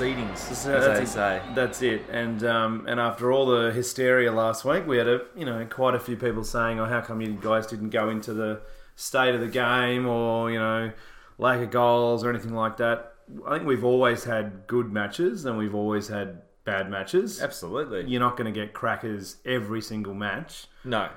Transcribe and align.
proceedings, 0.00 0.50
as 0.50 0.64
they 0.64 1.02
it. 1.02 1.08
say. 1.08 1.42
That's 1.54 1.82
it. 1.82 2.02
And 2.10 2.42
um, 2.44 2.86
and 2.88 2.98
after 2.98 3.30
all 3.32 3.46
the 3.46 3.72
hysteria 3.72 4.32
last 4.32 4.64
week, 4.64 4.86
we 4.86 4.96
had 4.96 5.08
a 5.08 5.20
you 5.36 5.44
know 5.44 5.66
quite 5.66 5.94
a 5.94 6.00
few 6.00 6.16
people 6.16 6.44
saying, 6.44 6.80
"Oh, 6.80 6.86
how 6.86 7.00
come 7.00 7.20
you 7.20 7.32
guys 7.32 7.66
didn't 7.66 7.90
go 7.90 8.08
into 8.08 8.32
the 8.32 8.62
state 8.96 9.34
of 9.34 9.40
the 9.40 9.48
game 9.48 10.06
or 10.06 10.50
you 10.50 10.58
know 10.58 10.92
lack 11.38 11.60
of 11.60 11.70
goals 11.70 12.24
or 12.24 12.30
anything 12.30 12.54
like 12.54 12.76
that?" 12.78 13.14
I 13.46 13.56
think 13.56 13.68
we've 13.68 13.84
always 13.84 14.24
had 14.24 14.66
good 14.66 14.90
matches 14.92 15.44
and 15.44 15.56
we've 15.56 15.74
always 15.74 16.08
had 16.08 16.42
bad 16.64 16.90
matches. 16.90 17.40
Absolutely. 17.40 18.04
You're 18.10 18.20
not 18.20 18.36
going 18.36 18.52
to 18.52 18.60
get 18.60 18.72
crackers 18.72 19.36
every 19.44 19.80
single 19.80 20.14
match. 20.14 20.66
No. 20.84 21.10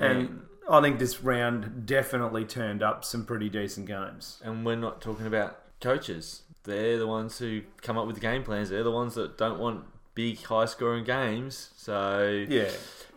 And 0.00 0.46
I 0.68 0.80
think 0.80 0.98
this 0.98 1.22
round 1.22 1.84
definitely 1.84 2.46
turned 2.46 2.82
up 2.82 3.04
some 3.04 3.26
pretty 3.26 3.50
decent 3.50 3.86
games. 3.86 4.40
And 4.42 4.64
we're 4.64 4.76
not 4.76 5.02
talking 5.02 5.26
about 5.26 5.58
coaches. 5.80 6.42
They're 6.64 6.98
the 6.98 7.06
ones 7.06 7.38
who 7.38 7.62
come 7.80 7.98
up 7.98 8.06
with 8.06 8.16
the 8.16 8.20
game 8.22 8.42
plans. 8.44 8.70
They're 8.70 8.84
the 8.84 8.90
ones 8.90 9.14
that 9.14 9.36
don't 9.38 9.58
want 9.58 9.84
big, 10.14 10.42
high 10.42 10.66
scoring 10.66 11.04
games. 11.04 11.70
So 11.76 12.44
Yeah. 12.48 12.70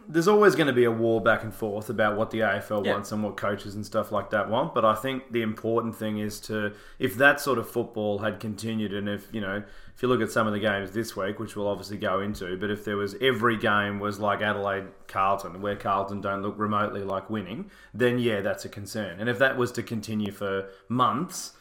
There's 0.08 0.28
always 0.28 0.54
going 0.54 0.68
to 0.68 0.74
be 0.74 0.84
a 0.84 0.92
war 0.92 1.20
back 1.20 1.42
and 1.44 1.52
forth 1.52 1.90
about 1.90 2.16
what 2.16 2.30
the 2.30 2.42
AFL 2.42 2.86
Yeah. 2.86 2.94
wants 2.94 3.12
and 3.12 3.24
what 3.24 3.38
coaches 3.38 3.74
and 3.74 3.84
stuff 3.84 4.12
like 4.12 4.30
that 4.30 4.50
want. 4.52 4.76
But 4.76 4.86
I 4.86 4.94
think 4.94 5.32
the 5.32 5.42
important 5.42 5.96
thing 5.96 6.20
is 6.20 6.40
to, 6.42 6.74
if 7.00 7.16
that 7.18 7.42
sort 7.42 7.58
of 7.58 7.68
football 7.68 8.20
had 8.20 8.40
continued, 8.40 8.94
and 8.94 9.10
if, 9.10 9.28
you 9.34 9.42
know, 9.42 9.64
if 9.96 10.04
you 10.04 10.08
look 10.08 10.22
at 10.22 10.30
some 10.30 10.46
of 10.46 10.54
the 10.54 10.60
games 10.60 10.92
this 10.92 11.16
week, 11.16 11.40
which 11.40 11.56
we'll 11.56 11.68
obviously 11.68 11.98
go 11.98 12.20
into, 12.20 12.56
but 12.56 12.70
if 12.70 12.86
there 12.86 12.98
was 12.98 13.16
every 13.20 13.58
game 13.58 14.00
was 14.00 14.20
like 14.20 14.42
Adelaide 14.42 14.86
Carlton, 15.08 15.60
where 15.60 15.76
Carlton 15.76 16.22
don't 16.22 16.44
look 16.44 16.54
remotely 16.60 17.04
like 17.04 17.28
winning, 17.32 17.72
then 17.92 18.20
yeah, 18.20 18.42
that's 18.42 18.64
a 18.64 18.70
concern. 18.70 19.20
And 19.20 19.28
if 19.28 19.40
that 19.40 19.58
was 19.58 19.72
to 19.72 19.82
continue 19.82 20.32
for 20.32 20.68
months, 20.88 21.54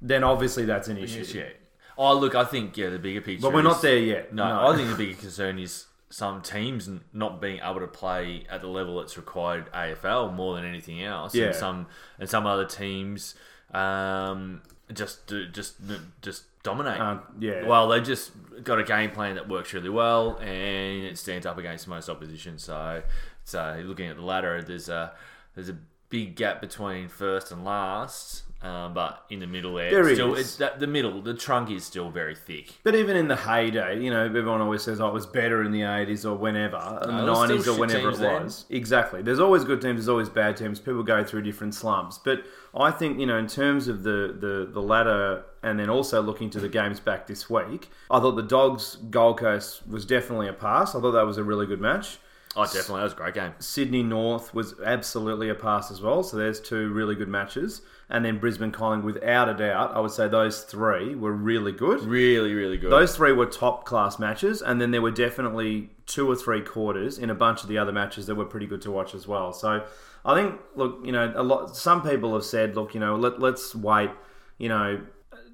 then 0.00 0.24
obviously 0.24 0.64
that's 0.64 0.88
an 0.88 0.98
issue. 0.98 1.24
yeah. 1.38 1.48
Oh, 1.96 2.16
look, 2.16 2.34
I 2.36 2.44
think 2.44 2.76
yeah, 2.76 2.90
the 2.90 2.98
bigger 2.98 3.20
picture. 3.20 3.42
But 3.42 3.52
we're 3.52 3.62
not 3.62 3.82
there 3.82 3.98
yet. 3.98 4.32
No, 4.32 4.46
No. 4.46 4.68
I 4.72 4.76
think 4.76 4.88
the 4.96 4.96
bigger 4.96 5.16
concern 5.20 5.58
is 5.58 5.86
some 6.10 6.40
teams 6.42 6.88
not 7.12 7.40
being 7.40 7.60
able 7.62 7.80
to 7.80 7.86
play 7.88 8.44
at 8.48 8.60
the 8.60 8.66
level 8.68 8.98
that's 8.98 9.16
required 9.16 9.70
AFL 9.72 10.32
more 10.32 10.54
than 10.54 10.64
anything 10.64 11.02
else. 11.02 11.34
Yeah. 11.34 11.46
And 11.46 11.54
some 11.56 11.86
and 12.18 12.28
some 12.30 12.46
other 12.46 12.64
teams 12.64 13.34
um, 13.72 14.62
just 14.92 15.32
just 15.52 15.76
just 16.22 16.44
dominate. 16.62 17.20
Yeah. 17.38 17.66
Well, 17.66 17.88
they 17.88 18.00
just 18.00 18.30
got 18.62 18.78
a 18.78 18.84
game 18.84 19.10
plan 19.10 19.34
that 19.34 19.48
works 19.48 19.74
really 19.74 19.90
well, 19.90 20.36
and 20.36 21.04
it 21.04 21.18
stands 21.18 21.46
up 21.46 21.58
against 21.58 21.86
most 21.88 22.08
opposition. 22.08 22.58
So, 22.58 23.02
so 23.44 23.82
looking 23.84 24.06
at 24.08 24.16
the 24.16 24.22
ladder, 24.22 24.62
there's 24.62 24.88
a 24.88 25.12
there's 25.54 25.68
a 25.68 25.76
big 26.08 26.36
gap 26.36 26.60
between 26.60 27.08
first 27.08 27.52
and 27.52 27.64
last, 27.64 28.44
um, 28.60 28.92
but 28.92 29.24
in 29.30 29.38
the 29.38 29.46
middle 29.46 29.74
there, 29.74 29.90
There 29.90 30.14
still, 30.14 30.34
is. 30.34 30.40
it's 30.40 30.56
that, 30.56 30.80
the 30.80 30.88
middle, 30.88 31.22
the 31.22 31.34
trunk 31.34 31.70
is 31.70 31.84
still 31.84 32.10
very 32.10 32.34
thick. 32.34 32.74
But 32.82 32.96
even 32.96 33.16
in 33.16 33.28
the 33.28 33.36
heyday, 33.36 34.00
you 34.00 34.10
know, 34.10 34.24
everyone 34.24 34.60
always 34.60 34.82
says, 34.82 35.00
"Oh, 35.00 35.06
it 35.06 35.14
was 35.14 35.26
better 35.26 35.62
in 35.62 35.70
the 35.70 35.82
'80s 35.82 36.24
or 36.28 36.34
whenever, 36.36 36.76
in 37.04 37.16
the 37.16 37.22
there 37.24 37.30
was 37.32 37.44
still 37.44 37.56
'90s 37.56 37.60
or 37.60 37.64
shit 37.72 37.78
whenever 37.80 38.08
it 38.08 38.12
teams 38.12 38.18
then. 38.18 38.42
was." 38.44 38.64
Exactly. 38.70 39.22
There's 39.22 39.38
always 39.38 39.62
good 39.62 39.80
teams. 39.80 39.98
There's 40.00 40.08
always 40.08 40.28
bad 40.28 40.56
teams. 40.56 40.80
People 40.80 41.04
go 41.04 41.22
through 41.22 41.42
different 41.42 41.74
slumps. 41.74 42.18
But 42.18 42.42
I 42.74 42.90
think 42.90 43.20
you 43.20 43.26
know, 43.26 43.38
in 43.38 43.46
terms 43.46 43.86
of 43.86 44.02
the 44.02 44.34
the 44.38 44.68
the 44.72 44.82
ladder, 44.82 45.44
and 45.62 45.78
then 45.78 45.88
also 45.88 46.20
looking 46.20 46.50
to 46.50 46.58
the 46.58 46.68
games 46.68 46.98
back 46.98 47.28
this 47.28 47.48
week, 47.48 47.90
I 48.10 48.18
thought 48.18 48.32
the 48.34 48.42
Dogs 48.42 48.96
Gold 49.10 49.38
Coast 49.38 49.86
was 49.86 50.04
definitely 50.04 50.48
a 50.48 50.52
pass. 50.52 50.96
I 50.96 51.00
thought 51.00 51.12
that 51.12 51.26
was 51.26 51.38
a 51.38 51.44
really 51.44 51.66
good 51.66 51.80
match. 51.80 52.18
Oh, 52.56 52.64
definitely, 52.64 52.96
that 52.96 53.04
was 53.04 53.12
a 53.12 53.16
great 53.16 53.34
game. 53.34 53.52
Sydney 53.60 54.02
North 54.02 54.52
was 54.52 54.74
absolutely 54.84 55.48
a 55.48 55.54
pass 55.54 55.92
as 55.92 56.00
well. 56.00 56.24
So 56.24 56.36
there's 56.36 56.60
two 56.60 56.88
really 56.92 57.14
good 57.14 57.28
matches. 57.28 57.82
And 58.10 58.24
then 58.24 58.38
Brisbane 58.38 58.72
Collingwood, 58.72 59.14
without 59.16 59.50
a 59.50 59.54
doubt, 59.54 59.94
I 59.94 60.00
would 60.00 60.12
say 60.12 60.28
those 60.28 60.62
three 60.62 61.14
were 61.14 61.32
really 61.32 61.72
good. 61.72 62.00
Really, 62.02 62.54
really 62.54 62.78
good. 62.78 62.90
Those 62.90 63.14
three 63.14 63.32
were 63.32 63.44
top 63.44 63.84
class 63.84 64.18
matches, 64.18 64.62
and 64.62 64.80
then 64.80 64.92
there 64.92 65.02
were 65.02 65.10
definitely 65.10 65.90
two 66.06 66.26
or 66.30 66.34
three 66.34 66.62
quarters 66.62 67.18
in 67.18 67.28
a 67.28 67.34
bunch 67.34 67.62
of 67.62 67.68
the 67.68 67.76
other 67.76 67.92
matches 67.92 68.26
that 68.26 68.34
were 68.34 68.46
pretty 68.46 68.66
good 68.66 68.80
to 68.82 68.90
watch 68.90 69.14
as 69.14 69.28
well. 69.28 69.52
So 69.52 69.84
I 70.24 70.34
think, 70.34 70.58
look, 70.74 71.00
you 71.04 71.12
know, 71.12 71.32
a 71.36 71.42
lot. 71.42 71.76
Some 71.76 72.02
people 72.02 72.32
have 72.32 72.44
said, 72.44 72.76
look, 72.76 72.94
you 72.94 73.00
know, 73.00 73.14
let, 73.14 73.40
let's 73.40 73.74
wait, 73.74 74.10
you 74.56 74.70
know, 74.70 75.02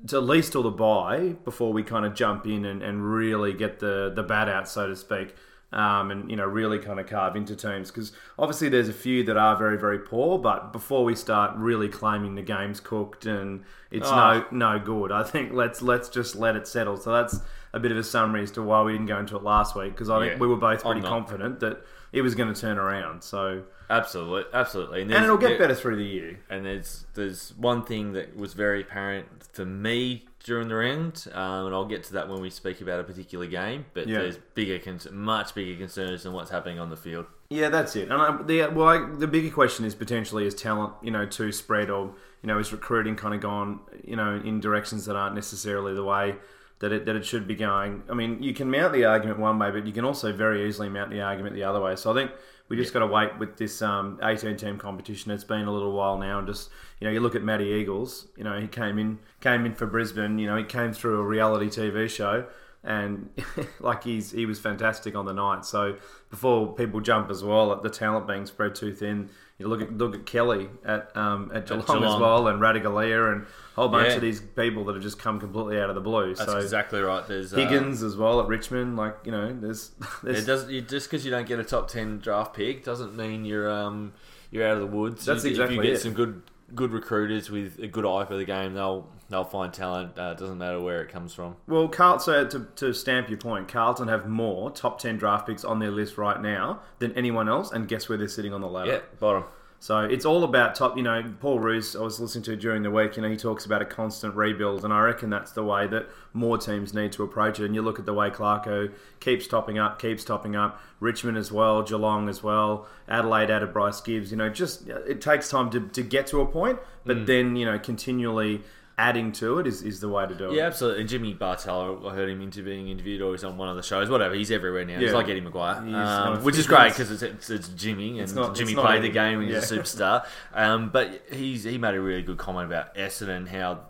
to 0.07 0.17
at 0.17 0.23
least 0.23 0.53
till 0.53 0.63
the 0.63 0.71
buy 0.71 1.35
before 1.45 1.73
we 1.73 1.83
kind 1.83 2.07
of 2.07 2.15
jump 2.15 2.47
in 2.47 2.65
and, 2.65 2.83
and 2.83 3.13
really 3.13 3.53
get 3.53 3.81
the 3.81 4.13
the 4.15 4.23
bat 4.23 4.49
out, 4.49 4.69
so 4.69 4.87
to 4.87 4.95
speak. 4.95 5.35
Um, 5.75 6.13
and 6.13 6.31
you 6.31 6.37
know 6.37 6.47
really 6.47 6.79
kind 6.79 7.01
of 7.01 7.09
carve 7.09 7.35
into 7.35 7.57
teams 7.57 7.91
because 7.91 8.13
obviously 8.39 8.69
there's 8.69 8.89
a 8.89 8.93
few 8.93 9.25
that 9.25 9.37
are 9.37 9.57
very 9.57 9.77
very 9.77 9.99
poor 9.99 10.39
but 10.39 10.73
before 10.73 11.03
we 11.03 11.17
start 11.17 11.57
really 11.57 11.89
claiming 11.89 12.37
the 12.37 12.43
game's 12.43 12.79
cooked 12.79 13.27
and 13.27 13.65
it's 13.91 14.07
Oh. 14.09 14.45
no 14.53 14.77
no 14.77 14.79
good 14.79 15.11
I 15.11 15.25
think 15.25 15.53
let's 15.53 15.83
let's 15.83 16.09
just 16.09 16.37
let 16.37 16.55
it 16.55 16.69
settle 16.69 16.97
so 16.97 17.11
that's 17.11 17.41
a 17.73 17.81
bit 17.81 17.91
of 17.91 17.99
a 17.99 18.05
summary 18.05 18.43
as 18.45 18.53
to 18.53 18.63
why 18.63 18.83
we 18.83 18.93
didn't 18.93 19.07
go 19.09 19.19
into 19.19 19.35
it 19.35 19.43
last 19.43 19.75
week 19.75 19.91
because 19.95 20.09
I 20.11 20.21
think 20.21 20.35
Yeah. 20.35 20.39
we 20.39 20.47
were 20.47 20.57
both 20.59 20.85
pretty 20.85 21.01
confident 21.01 21.59
that 21.59 21.83
it 22.13 22.23
was 22.23 22.37
going 22.37 22.55
to 22.55 22.61
turn 22.61 22.79
around 22.79 23.25
so 23.25 23.65
absolutely, 23.91 24.45
absolutely, 24.55 25.03
and 25.03 25.11
there's- 25.11 25.25
it'll 25.25 25.37
get 25.37 25.49
there- 25.49 25.59
better 25.59 25.75
through 25.75 25.97
the 25.97 26.05
year 26.05 26.39
And 26.49 26.65
there's 26.65 27.05
there's 27.15 27.53
one 27.57 27.83
thing 27.83 28.13
that 28.13 28.37
was 28.37 28.55
very 28.55 28.81
apparent 28.83 29.27
for 29.53 29.65
me 29.65 30.27
during 30.45 30.69
the 30.69 30.75
round, 30.75 31.27
um, 31.33 31.67
and 31.67 31.75
I'll 31.75 31.87
get 31.87 32.05
to 32.05 32.13
that 32.13 32.29
when 32.29 32.41
we 32.41 32.51
speak 32.51 32.81
about 32.81 33.01
a 33.01 33.05
particular 33.05 33.47
game. 33.47 33.87
But 33.95 34.07
Yeah. 34.07 34.21
there's 34.21 34.37
bigger, 34.55 34.79
con- 34.79 35.01
much 35.13 35.55
bigger 35.55 35.77
concerns 35.77 36.23
than 36.23 36.33
what's 36.35 36.51
happening 36.51 36.79
on 36.79 36.91
the 36.91 36.97
field. 36.97 37.27
Yeah, 37.51 37.71
that's 37.71 37.97
it. 37.97 38.11
And 38.11 38.15
I, 38.15 38.43
the 38.43 38.67
well, 38.69 38.89
I, 38.89 39.17
the 39.19 39.27
bigger 39.27 39.53
question 39.53 39.85
is 39.85 39.95
potentially 39.95 40.47
is 40.47 40.55
talent, 40.55 40.93
you 41.03 41.11
know, 41.11 41.27
to 41.27 41.51
spread 41.51 41.91
or 41.91 42.15
you 42.43 42.49
know, 42.49 42.59
is 42.59 42.73
recruiting 42.73 43.17
kind 43.17 43.35
of 43.35 43.41
gone, 43.41 43.81
you 44.05 44.17
know, 44.17 44.35
in 44.45 44.61
directions 44.61 45.07
that 45.07 45.17
aren't 45.17 45.35
necessarily 45.35 45.95
the 45.95 46.05
way 46.05 46.37
that 46.81 46.93
it 46.93 47.07
that 47.07 47.17
it 47.17 47.25
should 47.25 47.47
be 47.49 47.55
going. 47.55 48.03
I 48.11 48.15
mean, 48.15 48.43
you 48.43 48.53
can 48.53 48.71
mount 48.71 48.93
the 48.93 49.07
argument 49.07 49.39
one 49.39 49.59
way, 49.59 49.71
but 49.71 49.87
you 49.87 49.93
can 49.95 50.05
also 50.05 50.31
very 50.31 50.69
easily 50.69 50.91
mount 50.91 51.11
the 51.11 51.23
argument 51.23 51.55
the 51.55 51.65
other 51.65 51.81
way. 51.81 51.97
So 51.97 52.11
I 52.11 52.15
think 52.15 52.33
we 52.69 52.77
just 52.77 52.93
got 52.93 53.01
to 53.01 53.07
wait 53.07 53.39
with 53.39 53.57
this 53.57 53.83
um, 53.83 54.19
18 54.23 54.57
team 54.57 54.79
competition. 54.79 55.31
It's 55.31 55.45
been 55.45 55.67
a 55.67 55.73
little 55.73 55.93
while 55.93 56.19
now, 56.19 56.39
and 56.39 56.47
just 56.47 56.71
you 57.01 57.07
know, 57.07 57.13
you 57.13 57.21
look 57.21 57.35
at 57.35 57.43
Matty 57.43 57.67
Eagles. 57.67 58.29
You 58.37 58.45
know, 58.45 58.59
he 58.59 58.67
came 58.67 58.99
in 58.99 59.19
came 59.41 59.67
in 59.67 59.75
for 59.75 59.87
Brisbane. 59.87 60.39
You 60.39 60.47
know, 60.47 60.57
he 60.57 60.65
came 60.65 60.93
through 60.93 61.21
a 61.21 61.25
reality 61.25 61.67
TV 61.67 62.09
show 62.09 62.47
and 62.85 63.31
like 63.81 64.05
he's 64.05 64.31
he 64.31 64.47
was 64.47 64.61
fantastic 64.61 65.17
on 65.17 65.25
the 65.25 65.33
night. 65.33 65.65
So 65.65 65.97
before 66.31 66.75
people 66.75 67.01
jump 67.01 67.31
as 67.31 67.43
well 67.43 67.73
at 67.73 67.83
the 67.83 67.91
talent 67.91 68.29
being 68.29 68.47
spread 68.47 68.75
too 68.75 68.95
thin, 68.95 69.31
you 69.59 69.69
look 69.69 69.81
at 69.83 69.97
look 69.97 70.15
at 70.15 70.27
Kelly 70.27 70.69
at 70.85 71.17
um, 71.17 71.51
at 71.55 71.67
Geelong, 71.67 71.83
as 71.83 71.87
Geelong. 71.87 72.21
well, 72.21 72.49
and 72.49 72.61
Ratugolea 72.61 73.33
and 73.33 73.43
a 73.43 73.47
whole 73.77 73.89
bunch 73.89 74.09
Yeah. 74.09 74.15
of 74.17 74.21
these 74.21 74.41
people 74.41 74.85
that 74.87 74.95
have 74.95 75.03
just 75.03 75.19
come 75.19 75.39
completely 75.39 75.79
out 75.81 75.89
of 75.89 75.95
the 75.95 76.01
blue. 76.01 76.35
That's 76.35 76.51
so 76.51 76.59
exactly 76.59 77.01
right. 77.01 77.27
There's 77.27 77.53
uh, 77.55 77.57
Higgins 77.57 78.03
as 78.03 78.17
well 78.17 78.41
at 78.41 78.49
Richmond, 78.49 78.97
like 78.97 79.17
you 79.25 79.31
know, 79.33 79.53
there's, 79.59 79.93
there's 80.23 80.43
It 80.43 80.47
does 80.47 80.69
you, 80.71 80.81
just 80.81 81.09
because 81.09 81.25
you 81.25 81.31
don't 81.31 81.47
get 81.47 81.59
a 81.61 81.65
top 81.65 81.89
ten 81.89 82.19
draft 82.19 82.55
pick 82.55 82.85
doesn't 82.85 83.15
mean 83.17 83.45
you're 83.45 83.71
um 83.71 84.13
you're 84.51 84.67
out 84.67 84.75
of 84.75 84.81
the 84.81 84.87
woods. 84.97 85.25
That's 85.25 85.45
You- 85.45 85.51
exactly 85.51 85.77
If 85.79 85.85
you 85.85 85.91
get 85.91 85.97
it. 85.97 86.01
some 86.03 86.15
good 86.15 86.43
good 86.75 86.93
recruiters 86.93 87.51
with 87.51 87.79
a 87.79 87.87
good 87.87 88.07
eye 88.07 88.25
for 88.25 88.37
the 88.37 88.45
game, 88.45 88.75
they'll 88.75 89.09
they'll 89.29 89.45
find 89.45 89.73
talent. 89.73 90.19
Uh, 90.19 90.35
doesn't 90.35 90.59
matter 90.59 90.81
where 90.81 91.03
it 91.03 91.09
comes 91.09 91.33
from. 91.35 91.57
Well, 91.67 91.89
Carl, 91.89 92.19
so 92.19 92.47
to, 92.47 92.67
to 92.77 92.93
stamp 92.93 93.29
your 93.29 93.39
point, 93.39 93.69
Carlton 93.69 94.09
have 94.09 94.29
more 94.29 94.71
top 94.71 94.99
10 94.99 95.17
draft 95.17 95.47
picks 95.47 95.65
on 95.65 95.79
their 95.79 95.91
list 95.91 96.19
right 96.19 96.41
now 96.41 96.81
than 96.99 97.13
anyone 97.13 97.49
else, 97.49 97.73
and 97.73 97.89
guess 97.89 98.09
where 98.09 98.19
they're 98.19 98.29
sitting 98.29 98.53
on 98.53 98.61
the 98.61 98.69
ladder? 98.69 98.93
Yeah, 98.93 99.01
bottom. 99.19 99.45
So 99.85 99.99
it's 99.99 100.25
all 100.25 100.45
about 100.45 100.75
top. 100.75 100.97
You 100.97 101.03
know, 101.03 101.23
Paul 101.41 101.59
Roos. 101.59 101.95
I 101.95 102.01
was 102.01 102.19
listening 102.19 102.43
to 102.45 102.57
during 102.57 102.83
the 102.83 102.91
week. 102.91 103.17
You 103.17 103.23
know, 103.23 103.29
he 103.29 103.37
talks 103.37 103.67
about 103.67 103.83
a 103.83 103.85
constant 103.85 104.35
rebuild, 104.35 104.83
and 104.83 104.95
I 104.95 105.01
reckon 105.01 105.29
that's 105.29 105.53
the 105.53 105.63
way 105.63 105.87
that 105.89 106.09
more 106.33 106.57
teams 106.57 106.95
need 106.95 107.13
to 107.13 107.23
approach 107.23 107.61
it. 107.61 107.67
And 107.67 107.75
you 107.75 107.83
look 107.83 107.99
at 107.99 108.07
the 108.07 108.15
way 108.15 108.31
Clarko 108.31 108.91
keeps 109.21 109.47
topping 109.47 109.79
up, 109.79 110.01
keeps 110.01 110.25
topping 110.25 110.57
up. 110.57 110.81
Richmond 111.01 111.37
as 111.37 111.53
well, 111.53 111.83
Geelong 111.83 112.31
as 112.31 112.43
well, 112.43 112.87
Adelaide 113.11 113.51
added 113.51 113.75
Bryce 113.75 114.01
Gibbs. 114.01 114.31
You 114.31 114.39
know, 114.39 114.49
just 114.49 114.89
it 114.89 115.21
takes 115.21 115.51
time 115.51 115.69
to, 115.73 115.81
to 115.81 116.03
get 116.03 116.27
to 116.29 116.41
a 116.41 116.47
point, 116.47 116.79
but 117.05 117.19
Mm. 117.19 117.27
then 117.27 117.57
you 117.57 117.67
know, 117.67 117.79
continually 117.79 118.63
adding 118.97 119.33
to 119.33 119.59
it 119.59 119.67
is, 119.67 119.83
is 119.83 119.99
the 120.01 120.09
way 120.09 120.25
to 120.27 120.35
do 120.35 120.51
it. 120.53 120.57
Yeah, 120.57 120.67
absolutely. 120.67 121.01
And 121.01 121.09
Jimmy 121.11 121.35
Bartel, 121.35 122.07
I 122.09 122.15
heard 122.15 122.29
him 122.29 122.41
inter- 122.41 122.63
being 122.63 122.89
interviewed 122.89 123.21
or 123.23 123.33
he's 123.33 123.43
on 123.43 123.57
one 123.57 123.69
of 123.69 123.75
the 123.77 123.83
shows. 123.83 124.09
Whatever, 124.09 124.35
he's 124.35 124.51
everywhere 124.53 124.85
now. 124.85 124.99
He's 125.01 125.11
Yeah. 125.11 125.17
like 125.17 125.29
Eddie 125.29 125.41
McGuire, 125.41 125.85
He's, 125.85 125.95
um, 125.95 126.45
which 126.45 126.57
is 126.57 126.67
great 126.67 126.91
because 126.93 127.11
it's, 127.11 127.23
it's, 127.23 127.51
it's 127.51 127.69
Jimmy 127.71 128.21
and 128.21 128.35
not- 128.35 128.55
Jimmy 128.55 128.73
it's 128.73 128.77
not 128.77 128.87
played 128.87 129.03
the 129.03 129.07
Eddie. 129.07 129.13
game 129.15 129.41
and 129.41 129.49
he's 129.51 129.71
a 129.71 129.75
Yeah. 129.75 129.81
superstar. 129.83 130.27
Um, 130.55 130.91
but 130.91 131.23
he's 131.33 131.65
he 131.65 131.77
made 131.79 131.95
a 131.95 132.01
really 132.01 132.23
good 132.23 132.39
comment 132.39 132.67
about 132.67 132.95
Essendon 132.95 133.37
and 133.37 133.49
how 133.49 133.81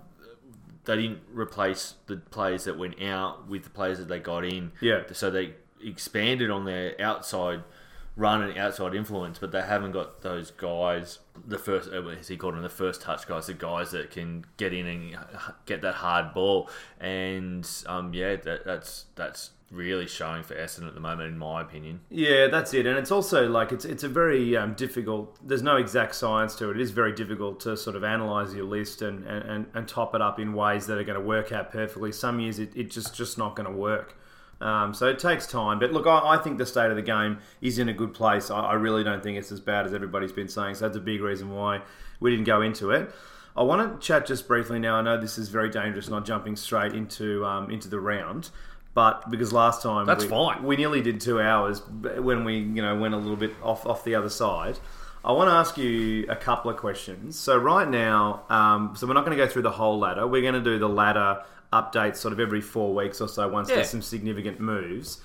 they 0.86 0.96
didn't 0.96 1.20
replace 1.32 1.94
the 2.06 2.16
players 2.16 2.64
that 2.64 2.78
went 2.78 3.02
out 3.02 3.48
with 3.48 3.64
the 3.64 3.70
players 3.70 3.98
that 3.98 4.08
they 4.08 4.18
got 4.20 4.44
in. 4.44 4.72
Yeah. 4.80 5.02
So 5.12 5.30
they 5.30 5.54
expanded 5.82 6.50
on 6.50 6.64
their 6.64 6.98
outside 7.00 7.62
run 8.16 8.42
and 8.42 8.56
outside 8.56 8.94
influence, 8.94 9.38
but 9.38 9.50
they 9.50 9.62
haven't 9.62 9.92
got 9.92 10.22
those 10.22 10.50
guys. 10.50 11.18
The 11.46 11.58
first, 11.58 11.90
uh, 11.92 12.06
as 12.08 12.28
he 12.28 12.36
called 12.36 12.54
them, 12.54 12.62
the 12.62 12.68
first 12.68 13.02
touch 13.02 13.26
guys, 13.26 13.46
the 13.46 13.54
guys 13.54 13.90
that 13.90 14.10
can 14.10 14.44
get 14.56 14.72
in 14.72 14.86
and 14.86 15.18
get 15.66 15.82
that 15.82 15.94
hard 15.94 16.32
ball. 16.32 16.70
And 17.00 17.68
um, 17.86 18.14
yeah, 18.14 18.36
that, 18.36 18.64
that's 18.64 19.06
that's 19.16 19.50
really 19.70 20.06
showing 20.06 20.44
for 20.44 20.54
Essendon 20.54 20.86
at 20.86 20.94
the 20.94 21.00
moment, 21.00 21.32
in 21.32 21.38
my 21.38 21.60
opinion. 21.60 22.00
Yeah, 22.08 22.46
that's 22.46 22.72
it, 22.72 22.86
and 22.86 22.96
it's 22.96 23.10
also 23.10 23.48
like 23.48 23.72
it's 23.72 23.84
it's 23.84 24.04
a 24.04 24.08
very 24.08 24.56
um, 24.56 24.74
difficult. 24.74 25.36
There's 25.46 25.62
no 25.62 25.76
exact 25.76 26.14
science 26.14 26.54
to 26.56 26.70
it. 26.70 26.76
It 26.76 26.82
is 26.82 26.92
very 26.92 27.12
difficult 27.12 27.58
to 27.60 27.76
sort 27.76 27.96
of 27.96 28.04
analyze 28.04 28.54
your 28.54 28.66
list 28.66 29.02
and, 29.02 29.24
and, 29.24 29.50
and, 29.50 29.66
and 29.74 29.88
top 29.88 30.14
it 30.14 30.22
up 30.22 30.38
in 30.38 30.52
ways 30.52 30.86
that 30.86 30.98
are 30.98 31.04
going 31.04 31.18
to 31.18 31.26
work 31.26 31.50
out 31.50 31.72
perfectly. 31.72 32.12
Some 32.12 32.38
years 32.38 32.60
it, 32.60 32.76
it 32.76 32.90
just 32.90 33.14
just 33.14 33.38
not 33.38 33.56
going 33.56 33.68
to 33.68 33.76
work. 33.76 34.16
Um, 34.60 34.94
so 34.94 35.08
it 35.08 35.18
takes 35.18 35.46
time. 35.46 35.78
But 35.78 35.92
look, 35.92 36.06
I, 36.06 36.20
I, 36.34 36.38
think 36.38 36.58
the 36.58 36.66
state 36.66 36.90
of 36.90 36.96
the 36.96 37.02
game 37.02 37.38
is 37.60 37.78
in 37.78 37.88
a 37.88 37.92
good 37.92 38.14
place. 38.14 38.50
I, 38.50 38.60
I, 38.60 38.74
really 38.74 39.04
don't 39.04 39.22
think 39.22 39.36
it's 39.36 39.52
as 39.52 39.60
bad 39.60 39.84
as 39.84 39.92
everybody's 39.92 40.32
been 40.32 40.48
saying. 40.48 40.76
So 40.76 40.86
that's 40.86 40.96
a 40.96 41.00
big 41.00 41.20
reason 41.20 41.50
why 41.50 41.82
we 42.20 42.30
didn't 42.30 42.46
go 42.46 42.62
into 42.62 42.90
it. 42.90 43.10
I 43.56 43.62
want 43.62 44.00
to 44.00 44.06
chat 44.06 44.26
just 44.26 44.48
briefly 44.48 44.78
now. 44.78 44.96
I 44.96 45.02
know 45.02 45.20
this 45.20 45.38
is 45.38 45.48
very 45.48 45.70
dangerous, 45.70 46.08
not 46.08 46.24
jumping 46.24 46.56
straight 46.56 46.92
into 46.92 47.44
um, 47.44 47.70
into 47.70 47.88
the 47.88 48.00
round. 48.00 48.50
But 48.94 49.28
because 49.28 49.52
last 49.52 49.82
time 49.82 50.06
that's 50.06 50.24
we, 50.24 50.30
fine, 50.30 50.62
we 50.62 50.76
nearly 50.76 51.02
did 51.02 51.20
two 51.20 51.40
hours 51.40 51.82
when 51.88 52.44
we 52.44 52.58
you 52.58 52.80
know 52.80 52.96
went 52.96 53.14
a 53.14 53.16
little 53.16 53.36
bit 53.36 53.52
off 53.62 53.86
off 53.86 54.04
the 54.04 54.14
other 54.14 54.28
side. 54.28 54.78
I 55.24 55.32
want 55.32 55.48
to 55.48 55.54
ask 55.54 55.78
you 55.78 56.26
a 56.28 56.36
couple 56.36 56.70
of 56.70 56.76
questions. 56.76 57.38
So 57.38 57.56
right 57.56 57.88
now, 57.88 58.44
um, 58.50 58.94
so 58.94 59.06
we're 59.06 59.14
not 59.14 59.24
going 59.24 59.36
to 59.36 59.42
go 59.42 59.50
through 59.50 59.62
the 59.62 59.70
whole 59.70 59.98
ladder. 59.98 60.26
We're 60.26 60.42
going 60.42 60.54
to 60.54 60.60
do 60.60 60.78
the 60.78 60.88
ladder 60.88 61.42
updates 61.74 62.16
sort 62.16 62.32
of 62.32 62.40
every 62.40 62.60
four 62.60 62.94
weeks 62.94 63.20
or 63.20 63.28
so 63.28 63.48
once 63.48 63.68
yeah. 63.68 63.76
there's 63.76 63.90
some 63.90 64.02
significant 64.02 64.60
moves. 64.60 65.20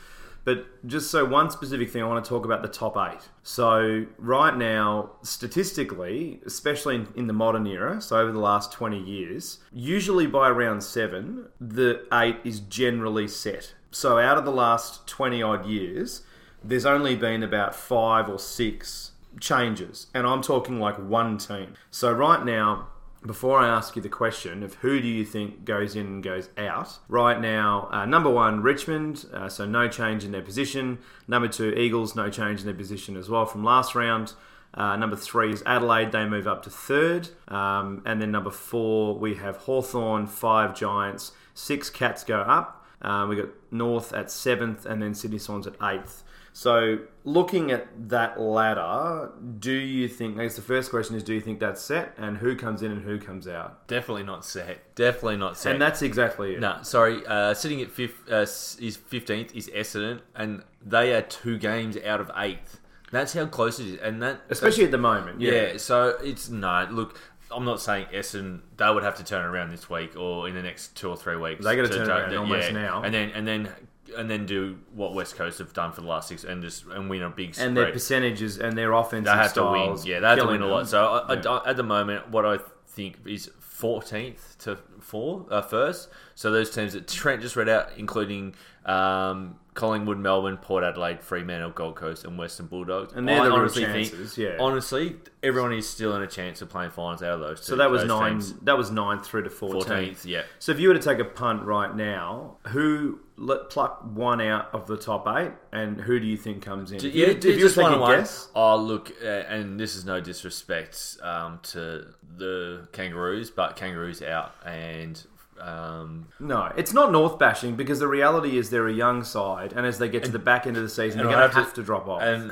But 0.46 0.88
just 0.88 1.12
so 1.12 1.26
one 1.26 1.52
specific 1.52 1.92
thing, 1.92 2.02
I 2.02 2.08
want 2.08 2.24
to 2.24 2.30
talk 2.30 2.46
about 2.46 2.62
the 2.62 2.70
top 2.70 2.98
eight. 2.98 3.30
So 3.44 4.06
right 4.18 4.56
now, 4.56 5.12
statistically, 5.22 6.42
especially 6.46 6.96
in, 6.96 7.08
in, 7.16 7.28
the 7.28 7.34
modern 7.34 7.68
era, 7.68 8.02
so 8.02 8.18
over 8.18 8.32
the 8.32 8.40
last 8.40 8.72
20 8.72 9.00
years, 9.00 9.60
usually 9.72 10.28
by 10.28 10.50
round 10.50 10.84
seven, 10.84 11.50
the 11.60 12.08
eight 12.12 12.38
is 12.44 12.62
generally 12.62 13.28
set. 13.28 13.76
So 13.92 14.18
out 14.18 14.38
of 14.38 14.46
the 14.46 14.52
last 14.52 15.08
20 15.08 15.44
odd 15.44 15.66
years, 15.66 16.24
there's 16.64 16.86
only 16.86 17.16
been 17.16 17.44
about 17.44 17.76
five 17.76 18.30
or 18.30 18.40
six 18.40 19.12
changes. 19.40 20.08
And 20.14 20.26
I'm 20.26 20.42
talking 20.42 20.80
like 20.80 20.98
one 20.98 21.38
team. 21.38 21.74
So 21.92 22.12
right 22.12 22.44
now, 22.44 22.88
before 23.26 23.60
I 23.60 23.68
ask 23.68 23.96
you 23.96 24.02
the 24.02 24.10
question 24.10 24.64
of 24.64 24.76
who 24.76 25.02
do 25.02 25.08
you 25.08 25.26
think 25.26 25.66
goes 25.66 25.96
in 25.96 26.06
and 26.06 26.24
goes 26.24 26.50
out, 26.58 27.00
right 27.08 27.40
now, 27.40 27.90
uh, 27.92 28.06
number 28.06 28.30
one, 28.30 28.62
Richmond, 28.62 29.26
uh, 29.34 29.50
so 29.50 29.66
no 29.66 29.88
change 29.88 30.24
in 30.24 30.32
their 30.32 30.42
position. 30.42 31.00
Number 31.28 31.48
two, 31.48 31.74
Eagles, 31.74 32.16
no 32.16 32.30
change 32.30 32.62
in 32.62 32.66
their 32.66 32.76
position 32.76 33.18
as 33.18 33.30
well 33.30 33.46
from 33.46 33.64
last 33.64 33.94
round. 33.94 34.34
Uh, 34.74 34.96
number 34.96 35.16
three 35.16 35.52
is 35.52 35.64
Adelaide, 35.66 36.12
they 36.12 36.26
move 36.26 36.48
up 36.48 36.64
to 36.64 36.70
third. 36.70 37.30
Um, 37.48 38.02
and 38.06 38.22
then 38.22 38.32
number 38.32 38.52
four, 38.52 39.18
we 39.18 39.36
have 39.36 39.58
Hawthorn, 39.58 40.28
five 40.28 40.76
Giants, 40.76 41.34
six 41.54 41.90
Cats 41.90 42.24
go 42.24 42.40
up. 42.42 42.86
Uh, 43.02 43.26
we 43.30 43.36
got 43.36 43.50
North 43.72 44.14
at 44.14 44.30
seventh, 44.30 44.86
and 44.86 45.02
then 45.02 45.14
Sydney 45.14 45.40
Swans 45.40 45.66
at 45.66 45.76
eighth. 45.82 46.24
So, 46.60 47.00
looking 47.24 47.72
at 47.72 47.88
that 48.10 48.38
ladder, 48.38 49.32
do 49.60 49.72
you 49.72 50.10
think? 50.10 50.38
I 50.38 50.44
guess 50.44 50.58
the 50.58 50.62
first 50.62 50.90
question 50.90 51.16
is: 51.16 51.24
Do 51.24 51.34
you 51.34 51.40
think 51.40 51.62
that's 51.62 51.82
set, 51.82 52.14
and 52.18 52.38
who 52.38 52.58
comes 52.58 52.82
in 52.82 52.92
and 52.92 53.02
who 53.02 53.18
comes 53.18 53.48
out? 53.48 53.88
Definitely 53.88 54.24
not 54.24 54.44
set. 54.44 54.94
Definitely 54.94 55.38
not 55.38 55.58
set. 55.58 55.72
And 55.72 55.82
that's 55.82 56.02
exactly 56.02 56.56
it. 56.56 56.60
No, 56.60 56.80
sorry. 56.82 57.26
Uh, 57.26 57.54
sitting 57.54 57.82
at 57.82 57.90
fifth 57.90 58.30
uh, 58.30 58.42
is 58.42 59.00
fifteenth 59.08 59.56
is 59.56 59.70
Essendon, 59.70 60.20
and 60.36 60.64
they 60.86 61.14
are 61.14 61.22
two 61.22 61.58
games 61.58 61.96
out 61.96 62.20
of 62.20 62.30
eighth. 62.36 62.82
That's 63.10 63.32
how 63.32 63.46
close 63.46 63.80
it 63.80 63.88
is, 63.88 64.00
and 64.02 64.22
that 64.22 64.42
especially 64.50 64.84
at 64.84 64.92
the 64.92 64.98
moment. 64.98 65.40
Yeah. 65.40 65.52
yeah. 65.52 65.78
So 65.78 66.18
it's 66.22 66.50
no 66.50 66.90
look. 66.92 67.18
I'm 67.52 67.64
not 67.64 67.80
saying 67.80 68.08
Essendon 68.14 68.64
they 68.76 68.90
would 68.90 69.04
have 69.04 69.16
to 69.16 69.24
turn 69.24 69.46
around 69.46 69.70
this 69.72 69.90
week 69.90 70.18
or 70.18 70.50
in 70.50 70.56
the 70.56 70.62
next 70.62 70.98
two 70.98 71.10
or 71.10 71.16
three 71.16 71.38
weeks. 71.38 71.64
They 71.64 71.78
got 71.78 71.84
to 71.84 71.98
turn 72.00 72.10
around 72.10 72.36
almost 72.36 72.68
yeah. 72.68 72.74
now, 72.74 73.04
and 73.04 73.14
then 73.14 73.30
and 73.30 73.48
then 73.48 73.70
and 74.18 74.30
then 74.30 74.46
do 74.46 74.80
what 74.94 75.14
West 75.14 75.36
Coast 75.36 75.60
have 75.60 75.74
done 75.74 75.92
for 75.92 76.02
the 76.02 76.08
last 76.08 76.28
six 76.30 76.44
and 76.44 76.62
just 76.62 76.86
and 76.86 77.10
win 77.10 77.22
a 77.22 77.30
big 77.30 77.56
spread. 77.56 77.68
and 77.68 77.78
their 77.78 77.92
percentages 77.92 78.58
and 78.58 78.78
their 78.78 78.92
offensive 78.94 79.26
they 79.26 79.32
have 79.32 79.54
to 79.54 79.64
win. 79.64 79.98
Yeah, 80.04 80.20
they 80.20 80.28
have 80.28 80.40
to 80.40 80.48
win 80.48 80.62
a 80.62 80.68
lot. 80.68 80.88
So 80.88 81.06
I, 81.06 81.36
I, 81.36 81.70
at 81.70 81.78
the 81.78 81.84
moment, 81.84 82.30
what 82.30 82.46
I 82.46 82.60
think 82.88 83.18
is 83.26 83.50
14th 83.80 84.58
to 84.60 84.78
four 85.00 85.46
uh, 85.50 85.62
first. 85.62 86.10
So 86.36 86.52
those 86.52 86.70
teams 86.70 86.94
that 86.94 87.08
Trent 87.08 87.42
just 87.42 87.56
read 87.56 87.70
out, 87.70 87.92
including 87.98 88.56
um, 88.86 89.56
Collingwood, 89.80 90.18
Melbourne, 90.18 90.58
Port 90.58 90.84
Adelaide, 90.84 91.22
Fremantle, 91.22 91.72
Gold 91.72 91.96
Coast, 91.96 92.26
and 92.26 92.38
Western 92.38 92.68
Bulldogs. 92.68 93.14
And 93.14 93.28
they're 93.28 93.42
I 93.42 93.46
the 93.46 93.52
honestly 93.52 93.84
chances, 93.84 94.36
think, 94.36 94.50
yeah. 94.50 94.58
honestly, 94.60 95.16
everyone 95.42 95.72
is 95.74 95.88
still 95.88 96.16
in 96.18 96.22
a 96.22 96.28
chance 96.28 96.62
of 96.62 96.70
playing 96.70 96.92
finals 96.92 97.24
out 97.24 97.36
of 97.36 97.40
those. 97.40 97.62
Two, 97.62 97.68
so 97.68 97.76
that 97.78 97.90
was 97.90 98.04
nine. 98.04 98.34
Teams. 98.34 98.54
That 98.64 98.78
was 98.78 98.92
ninth 98.92 99.26
through 99.26 99.44
to 99.44 99.50
fourteenth. 99.50 100.26
Yeah. 100.26 100.44
So 100.60 100.74
if 100.74 100.80
you 100.80 100.90
were 100.90 100.96
to 100.96 101.00
take 101.00 101.20
a 101.20 101.26
punt 101.26 101.64
right 101.64 101.96
now, 101.96 102.58
who 102.68 103.20
let 103.38 103.70
pluck 103.70 104.04
one 104.04 104.42
out 104.42 104.68
of 104.74 104.86
the 104.86 104.98
top 104.98 105.26
eight, 105.38 105.54
and 105.72 106.02
who 106.02 106.20
do 106.20 106.26
you 106.26 106.36
think 106.36 106.62
comes 106.62 106.92
in? 106.92 106.98
Do, 106.98 107.08
yeah, 107.08 107.28
if 107.28 107.46
you, 107.46 107.52
if 107.52 107.60
just 107.60 107.78
one 107.78 107.98
guess. 108.00 108.50
Oh, 108.54 108.76
look, 108.76 109.14
uh, 109.24 109.28
and 109.28 109.80
this 109.80 109.96
is 109.96 110.04
no 110.04 110.20
disrespect 110.20 111.18
um, 111.24 111.60
to 111.64 112.06
the 112.36 112.90
Kangaroos, 112.92 113.50
but 113.50 113.78
Kangaroos 113.78 114.22
out, 114.22 114.54
and 114.66 115.26
um, 115.62 116.28
no, 116.40 116.72
it's 116.78 116.94
not 116.94 117.12
North 117.12 117.38
bashing 117.40 117.76
because 117.76 118.00
the 118.00 118.08
reality 118.08 118.58
is 118.58 118.70
they're 118.70 118.88
a 118.88 118.94
young 118.94 119.24
side, 119.24 119.74
and 119.74 119.86
as 119.86 120.00
they 120.00 120.10
get 120.10 120.24
to 120.26 120.32
the 120.32 120.40
back 120.40 120.66
end 120.66 120.78
of 120.78 120.84
the 120.84 120.90
season, 120.90 121.18
they're 121.18 121.28
going 121.28 121.50
to 121.50 121.56
have 121.56 121.74
to, 121.74 121.84
drop 121.84 122.08
off. 122.08 122.22
And 122.22 122.52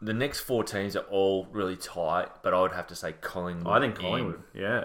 the 0.00 0.14
next 0.14 0.40
four 0.40 0.64
teams 0.64 0.96
are 0.96 1.04
all 1.04 1.46
really 1.52 1.76
tight, 1.76 2.28
but 2.42 2.54
I 2.54 2.60
would 2.60 2.72
have 2.72 2.86
to 2.88 2.94
say 2.94 3.12
Collingwood. 3.12 3.76
I 3.76 3.80
think 3.80 3.98
Collingwood, 3.98 4.42
yeah. 4.54 4.84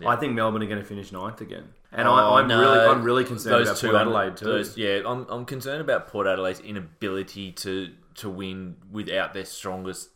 yeah. 0.00 0.08
I 0.08 0.16
think 0.16 0.34
Melbourne 0.34 0.62
are 0.62 0.66
going 0.66 0.80
to 0.80 0.86
finish 0.86 1.12
ninth 1.12 1.40
again, 1.40 1.68
and 1.92 2.08
oh, 2.08 2.12
I, 2.12 2.40
am 2.40 2.48
no. 2.48 2.60
really, 2.60 2.80
I'm 2.80 3.02
really 3.02 3.24
concerned 3.24 3.66
those 3.66 3.82
about 3.82 3.90
Port 3.90 4.02
Adelaide 4.02 4.36
too. 4.36 4.44
Those, 4.44 4.76
yeah, 4.76 5.00
I'm, 5.06 5.26
I'm 5.28 5.44
concerned 5.44 5.80
about 5.80 6.08
Port 6.08 6.26
Adelaide's 6.26 6.60
inability 6.60 7.52
to 7.52 7.90
to 8.16 8.30
win 8.30 8.76
without 8.92 9.34
their 9.34 9.44
strongest 9.44 10.10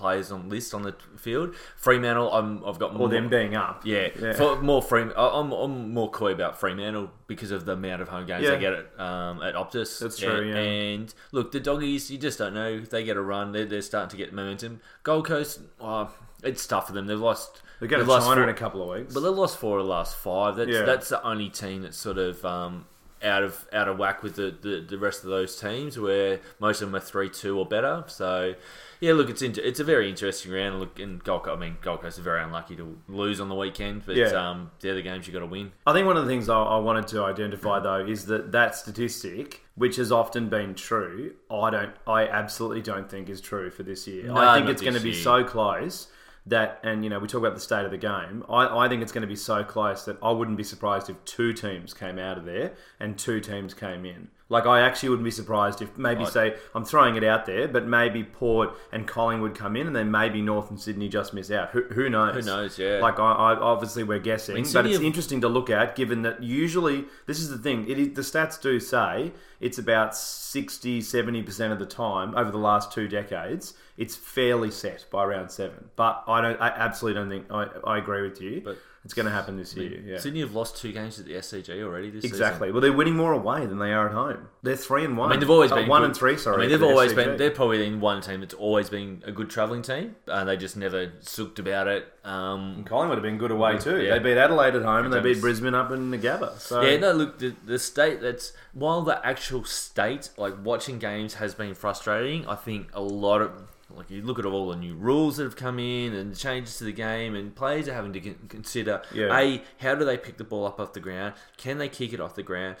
players 0.00 0.32
on 0.32 0.48
list 0.48 0.74
on 0.74 0.82
the 0.82 0.94
field. 1.16 1.54
Fremantle, 1.76 2.32
I'm, 2.32 2.64
I've 2.64 2.78
got 2.78 2.94
more. 2.94 3.06
Or 3.06 3.10
them 3.10 3.28
being 3.28 3.54
up. 3.54 3.82
Yeah, 3.84 4.08
yeah. 4.20 4.32
For 4.32 4.60
more 4.60 4.82
free. 4.82 5.02
I'm, 5.16 5.52
I'm 5.52 5.94
more 5.94 6.10
coy 6.10 6.32
about 6.32 6.58
Fremantle 6.58 7.10
because 7.26 7.52
of 7.52 7.66
the 7.66 7.72
amount 7.72 8.02
of 8.02 8.08
home 8.08 8.26
games 8.26 8.44
yeah. 8.44 8.50
they 8.50 8.58
get 8.58 8.72
at, 8.72 9.00
um, 9.00 9.42
at 9.42 9.54
Optus. 9.54 10.00
That's 10.00 10.18
true. 10.18 10.48
Yeah. 10.48 10.56
And 10.56 11.14
look, 11.30 11.52
the 11.52 11.60
doggies, 11.60 12.10
you 12.10 12.18
just 12.18 12.38
don't 12.38 12.54
know 12.54 12.80
they 12.80 13.04
get 13.04 13.16
a 13.16 13.22
run. 13.22 13.52
They're, 13.52 13.66
they're 13.66 13.82
starting 13.82 14.10
to 14.10 14.16
get 14.16 14.32
momentum. 14.32 14.80
Gold 15.04 15.26
Coast, 15.26 15.60
oh, 15.80 16.12
it's 16.42 16.66
tough 16.66 16.88
for 16.88 16.92
them. 16.92 17.06
They've 17.06 17.20
lost. 17.20 17.62
Going 17.80 18.04
to 18.04 18.06
China 18.06 18.22
four, 18.22 18.42
in 18.42 18.48
a 18.50 18.54
couple 18.54 18.82
of 18.82 18.90
weeks, 18.90 19.14
but 19.14 19.20
they've 19.20 19.32
lost 19.32 19.56
four 19.56 19.78
of 19.78 19.86
the 19.86 19.90
last 19.90 20.14
five. 20.14 20.56
That's 20.56 20.70
yeah. 20.70 20.82
that's 20.82 21.08
the 21.08 21.22
only 21.26 21.48
team 21.48 21.80
that's 21.80 21.96
sort 21.96 22.18
of 22.18 22.44
um, 22.44 22.84
out 23.22 23.42
of 23.42 23.68
out 23.72 23.88
of 23.88 23.98
whack 23.98 24.22
with 24.22 24.36
the, 24.36 24.54
the, 24.60 24.84
the 24.88 24.98
rest 24.98 25.24
of 25.24 25.30
those 25.30 25.58
teams, 25.60 25.98
where 25.98 26.40
most 26.58 26.80
of 26.80 26.88
them 26.88 26.96
are 26.96 27.04
three 27.04 27.28
two 27.28 27.58
or 27.58 27.66
better. 27.66 28.04
So 28.06 28.54
yeah, 29.00 29.12
look, 29.12 29.30
it's 29.30 29.42
inter- 29.42 29.62
it's 29.62 29.80
a 29.80 29.84
very 29.84 30.08
interesting 30.08 30.52
round. 30.52 30.78
Look, 30.78 30.98
and 30.98 31.22
Gold 31.22 31.44
Coast, 31.44 31.56
I 31.56 31.60
mean, 31.60 31.76
Gold 31.80 32.02
Coast 32.02 32.18
are 32.18 32.22
very 32.22 32.42
unlucky 32.42 32.76
to 32.76 32.98
lose 33.08 33.40
on 33.40 33.48
the 33.48 33.54
weekend, 33.54 34.04
but 34.04 34.16
yeah. 34.16 34.28
um, 34.28 34.70
they're 34.80 34.94
the 34.94 35.02
games 35.02 35.26
you 35.26 35.32
got 35.32 35.40
to 35.40 35.46
win. 35.46 35.72
I 35.86 35.92
think 35.92 36.06
one 36.06 36.16
of 36.16 36.24
the 36.24 36.30
things 36.30 36.48
I, 36.48 36.60
I 36.60 36.78
wanted 36.78 37.06
to 37.08 37.24
identify 37.24 37.80
though 37.80 38.04
is 38.04 38.26
that 38.26 38.52
that 38.52 38.74
statistic, 38.74 39.62
which 39.74 39.96
has 39.96 40.12
often 40.12 40.48
been 40.48 40.74
true, 40.74 41.34
I 41.50 41.70
don't, 41.70 41.92
I 42.06 42.26
absolutely 42.26 42.82
don't 42.82 43.10
think 43.10 43.28
is 43.28 43.40
true 43.40 43.70
for 43.70 43.82
this 43.82 44.06
year. 44.06 44.24
No, 44.24 44.36
I 44.36 44.56
think 44.56 44.68
it's 44.68 44.82
going 44.82 44.94
to 44.94 45.00
be 45.00 45.14
so 45.14 45.44
close 45.44 46.08
that, 46.46 46.80
and 46.82 47.04
you 47.04 47.10
know, 47.10 47.18
we 47.18 47.28
talk 47.28 47.40
about 47.40 47.54
the 47.54 47.60
state 47.60 47.84
of 47.84 47.90
the 47.90 47.98
game. 47.98 48.44
I, 48.48 48.84
I 48.84 48.88
think 48.88 49.02
it's 49.02 49.12
going 49.12 49.22
to 49.22 49.28
be 49.28 49.36
so 49.36 49.62
close 49.64 50.04
that 50.04 50.18
I 50.22 50.30
wouldn't 50.30 50.56
be 50.56 50.64
surprised 50.64 51.10
if 51.10 51.22
two 51.24 51.52
teams 51.52 51.94
came 51.94 52.18
out 52.18 52.38
of 52.38 52.44
there 52.44 52.72
and 52.98 53.18
two 53.18 53.40
teams 53.40 53.74
came 53.74 54.04
in. 54.04 54.28
Like 54.50 54.66
I 54.66 54.80
actually 54.80 55.10
wouldn't 55.10 55.24
be 55.24 55.30
surprised 55.30 55.80
if 55.80 55.96
maybe 55.96 56.24
I'd... 56.24 56.32
say 56.32 56.56
I'm 56.74 56.84
throwing 56.84 57.14
it 57.14 57.22
out 57.22 57.46
there, 57.46 57.68
but 57.68 57.86
maybe 57.86 58.24
Port 58.24 58.76
and 58.92 59.06
Collingwood 59.06 59.54
come 59.54 59.76
in, 59.76 59.86
and 59.86 59.94
then 59.94 60.10
maybe 60.10 60.42
North 60.42 60.70
and 60.70 60.78
Sydney 60.78 61.08
just 61.08 61.32
miss 61.32 61.52
out. 61.52 61.70
Who, 61.70 61.82
who 61.84 62.10
knows? 62.10 62.34
Who 62.34 62.42
knows? 62.42 62.76
Yeah. 62.76 62.98
Like 62.98 63.20
I, 63.20 63.32
I 63.32 63.54
obviously 63.54 64.02
we're 64.02 64.18
guessing, 64.18 64.56
I 64.56 64.60
mean, 64.62 64.72
but 64.72 64.86
it's 64.86 64.96
have... 64.96 65.04
interesting 65.04 65.40
to 65.42 65.48
look 65.48 65.70
at, 65.70 65.94
given 65.94 66.22
that 66.22 66.42
usually 66.42 67.04
this 67.26 67.38
is 67.38 67.48
the 67.48 67.58
thing. 67.58 67.88
It 67.88 67.98
is, 67.98 68.14
the 68.14 68.22
stats 68.22 68.60
do 68.60 68.80
say 68.80 69.32
it's 69.60 69.78
about 69.78 70.16
60, 70.16 71.00
70 71.00 71.42
percent 71.44 71.72
of 71.72 71.78
the 71.78 71.86
time 71.86 72.34
over 72.34 72.50
the 72.50 72.58
last 72.58 72.92
two 72.92 73.06
decades. 73.06 73.74
It's 73.96 74.16
fairly 74.16 74.72
set 74.72 75.06
by 75.12 75.26
round 75.26 75.52
seven, 75.52 75.90
but 75.94 76.24
I 76.26 76.40
don't. 76.40 76.60
I 76.60 76.68
absolutely 76.70 77.20
don't 77.20 77.30
think 77.30 77.46
I, 77.52 77.92
I 77.92 77.98
agree 77.98 78.22
with 78.22 78.40
you. 78.40 78.62
But 78.64 78.78
it's 79.04 79.14
going 79.14 79.24
to 79.26 79.32
happen 79.32 79.56
this 79.56 79.74
year. 79.74 79.98
Yeah. 80.04 80.18
Sydney 80.18 80.40
have 80.40 80.54
lost 80.54 80.76
two 80.76 80.92
games 80.92 81.18
at 81.18 81.24
the 81.26 81.32
SCG 81.32 81.82
already 81.82 82.10
this 82.10 82.22
season. 82.22 82.34
Exactly. 82.34 82.70
Well, 82.70 82.82
they're 82.82 82.92
winning 82.92 83.16
more 83.16 83.32
away 83.32 83.64
than 83.64 83.78
they 83.78 83.92
are 83.92 84.08
at 84.08 84.12
home. 84.12 84.48
They're 84.62 84.76
three 84.76 85.04
and 85.06 85.16
one. 85.16 85.30
I 85.30 85.32
mean, 85.32 85.40
they've 85.40 85.48
always 85.48 85.72
Uh, 85.72 85.76
been 85.76 85.88
one 85.88 86.02
good. 86.02 86.06
and 86.10 86.16
three. 86.16 86.36
Sorry, 86.36 86.56
I 86.56 86.60
mean, 86.60 86.68
they've 86.68 86.80
the 86.80 86.86
always 86.86 87.12
SCG. 87.12 87.16
been. 87.16 87.36
They're 87.38 87.50
probably 87.50 87.78
been 87.78 88.00
one 88.00 88.20
team 88.20 88.40
that's 88.40 88.52
always 88.54 88.90
been 88.90 89.22
a 89.26 89.32
good 89.32 89.48
travelling 89.48 89.80
team, 89.82 90.16
and 90.26 90.46
they 90.48 90.56
just 90.58 90.76
never 90.76 91.12
sooked 91.20 91.58
about 91.58 91.88
it. 91.88 92.12
Um, 92.24 92.84
Collingwood 92.84 93.16
have 93.16 93.22
been 93.22 93.38
good 93.38 93.50
away 93.50 93.78
too. 93.78 94.02
Yeah. 94.02 94.18
They 94.18 94.18
beat 94.18 94.36
Adelaide 94.36 94.74
at 94.74 94.82
home 94.82 95.06
and 95.06 95.14
they 95.14 95.20
beat 95.20 95.40
Brisbane 95.40 95.74
up 95.74 95.90
in 95.90 96.10
the 96.10 96.18
Gabba. 96.18 96.58
So 96.58 96.82
yeah, 96.82 96.98
no, 96.98 97.12
look, 97.12 97.38
the, 97.38 97.54
the 97.64 97.78
state 97.78 98.20
that's 98.20 98.52
while 98.74 99.00
the 99.00 99.24
actual 99.26 99.64
state, 99.64 100.28
like 100.36 100.54
watching 100.62 100.98
games, 100.98 101.34
has 101.34 101.54
been 101.54 101.74
frustrating. 101.74 102.46
I 102.46 102.56
think 102.56 102.88
a 102.92 103.00
lot 103.00 103.40
of 103.40 103.52
like 103.96 104.10
you 104.10 104.22
look 104.22 104.38
at 104.38 104.44
all 104.46 104.68
the 104.70 104.76
new 104.76 104.94
rules 104.94 105.36
that 105.38 105.44
have 105.44 105.56
come 105.56 105.78
in 105.78 106.14
and 106.14 106.36
changes 106.36 106.78
to 106.78 106.84
the 106.84 106.92
game, 106.92 107.34
and 107.34 107.54
players 107.54 107.88
are 107.88 107.94
having 107.94 108.12
to 108.12 108.20
consider: 108.48 109.02
Yeah. 109.14 109.36
a, 109.38 109.62
how 109.78 109.94
do 109.94 110.04
they 110.04 110.16
pick 110.16 110.36
the 110.36 110.44
ball 110.44 110.66
up 110.66 110.80
off 110.80 110.92
the 110.92 111.00
ground? 111.00 111.34
Can 111.56 111.78
they 111.78 111.88
kick 111.88 112.12
it 112.12 112.20
off 112.20 112.34
the 112.34 112.42
ground? 112.42 112.76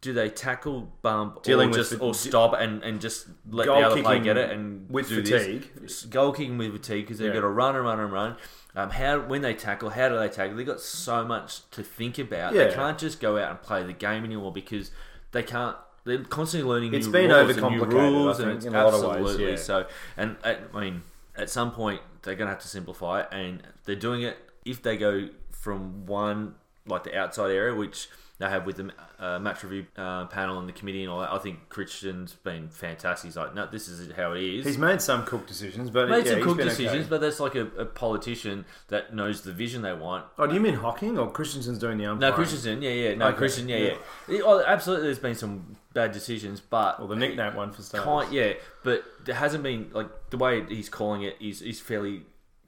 Do 0.00 0.12
they 0.12 0.30
tackle, 0.30 0.92
bump, 1.00 1.44
Dealing 1.44 1.70
or 1.70 1.74
just 1.74 1.90
the- 1.92 1.98
or 2.00 2.12
stop 2.12 2.54
and, 2.58 2.82
and 2.82 3.00
just 3.00 3.28
let 3.48 3.66
the 3.66 3.72
other 3.72 4.02
player 4.02 4.18
get 4.18 4.36
it 4.36 4.50
and 4.50 4.90
with 4.90 5.08
do 5.08 5.22
fatigue. 5.22 5.70
This? 5.80 6.04
Goal 6.06 6.32
kicking 6.32 6.58
with 6.58 6.72
fatigue 6.72 7.04
because 7.04 7.18
they've 7.18 7.28
Yeah. 7.28 7.34
got 7.34 7.40
to 7.42 7.48
run 7.48 7.76
and 7.76 7.84
run 7.84 8.00
and 8.00 8.12
run. 8.12 8.36
Um, 8.74 8.90
how 8.90 9.20
when 9.20 9.42
they 9.42 9.54
tackle, 9.54 9.90
how 9.90 10.08
do 10.08 10.18
they 10.18 10.28
tackle? 10.28 10.56
They've 10.56 10.66
got 10.66 10.80
so 10.80 11.24
much 11.24 11.70
to 11.70 11.84
think 11.84 12.18
about. 12.18 12.52
They 12.52 12.72
can't 12.74 12.98
just 12.98 13.20
go 13.20 13.38
out 13.38 13.50
and 13.50 13.62
play 13.62 13.84
the 13.84 13.92
game 13.92 14.24
anymore 14.24 14.50
because 14.52 14.90
they 15.30 15.44
can't. 15.44 15.76
They're 16.04 16.24
constantly 16.24 16.68
learning. 16.68 16.94
It's 16.94 17.06
new 17.06 17.12
been 17.12 17.30
rules 17.30 17.56
and 17.56 17.58
new 17.58 17.82
overcomplicated, 17.82 17.92
rules, 17.92 18.40
I 18.40 18.42
and 18.42 18.50
think, 18.50 18.56
it's 18.56 18.66
in 18.66 18.74
a 18.74 18.84
lot 18.84 18.94
of 18.94 19.02
ways, 19.02 19.20
absolutely 19.20 19.50
yeah. 19.50 19.56
so. 19.56 19.86
And 20.16 20.36
at, 20.42 20.60
I 20.74 20.80
mean, 20.80 21.02
at 21.36 21.50
some 21.50 21.72
point 21.72 22.00
they're 22.22 22.34
going 22.34 22.46
to 22.46 22.52
have 22.52 22.62
to 22.62 22.68
simplify 22.68 23.20
it, 23.20 23.28
and 23.32 23.62
they're 23.84 23.94
doing 23.94 24.22
it. 24.22 24.36
If 24.64 24.82
they 24.82 24.96
go 24.96 25.28
from 25.50 26.06
one 26.06 26.56
like 26.86 27.04
the 27.04 27.16
outside 27.16 27.50
area, 27.50 27.74
which 27.74 28.08
they 28.42 28.48
have 28.48 28.66
with 28.66 28.76
the 28.76 28.90
uh, 29.20 29.38
match 29.38 29.62
review 29.62 29.86
uh, 29.96 30.26
panel 30.26 30.58
and 30.58 30.68
the 30.68 30.72
committee 30.72 31.02
and 31.02 31.12
all 31.12 31.20
that, 31.20 31.32
I 31.32 31.38
think 31.38 31.68
Christian's 31.68 32.34
been 32.34 32.68
fantastic. 32.70 33.28
He's 33.28 33.36
like, 33.36 33.54
no, 33.54 33.68
this 33.70 33.86
is 33.86 34.10
how 34.16 34.32
it 34.32 34.42
is 34.42 34.66
he's 34.66 34.78
made 34.78 35.00
some 35.00 35.24
cook 35.24 35.46
decisions, 35.46 35.90
but 35.90 36.08
made 36.08 36.26
yeah, 36.26 36.32
some 36.42 36.56
been 36.56 36.66
decisions, 36.66 37.02
okay. 37.02 37.06
but 37.08 37.20
that's 37.20 37.38
like 37.38 37.54
a, 37.54 37.66
a 37.78 37.84
politician 37.84 38.64
that 38.88 39.14
knows 39.14 39.42
the 39.42 39.52
vision 39.52 39.82
they 39.82 39.92
want. 39.92 40.24
Oh, 40.38 40.46
do 40.48 40.54
you 40.54 40.60
mean 40.60 40.74
Hocking 40.74 41.18
or 41.18 41.30
Christensen's 41.30 41.78
doing 41.78 41.98
the 41.98 42.06
umpire? 42.06 42.30
No, 42.30 42.34
Christensen, 42.34 42.82
yeah, 42.82 42.90
yeah, 42.90 43.14
no, 43.14 43.28
Okay, 43.28 43.38
Christian, 43.38 43.68
yeah, 43.68 43.76
yeah. 43.76 43.94
yeah. 44.28 44.36
It- 44.36 44.42
oh, 44.44 44.64
absolutely, 44.66 45.06
there's 45.06 45.20
been 45.20 45.36
some 45.36 45.76
bad 45.94 46.10
decisions, 46.10 46.60
but 46.60 46.98
Well, 46.98 47.08
the 47.08 47.16
nickname 47.16 47.54
one 47.54 47.70
for 47.70 47.82
starters. 47.82 48.32
yeah, 48.32 48.54
but 48.82 49.04
there 49.24 49.36
hasn't 49.36 49.62
been 49.62 49.90
like 49.92 50.08
the 50.30 50.36
way 50.36 50.64
he's 50.64 50.88
calling 50.88 51.22
it 51.22 51.36
is 51.40 51.62
is 51.62 51.78
fairly. 51.80 52.22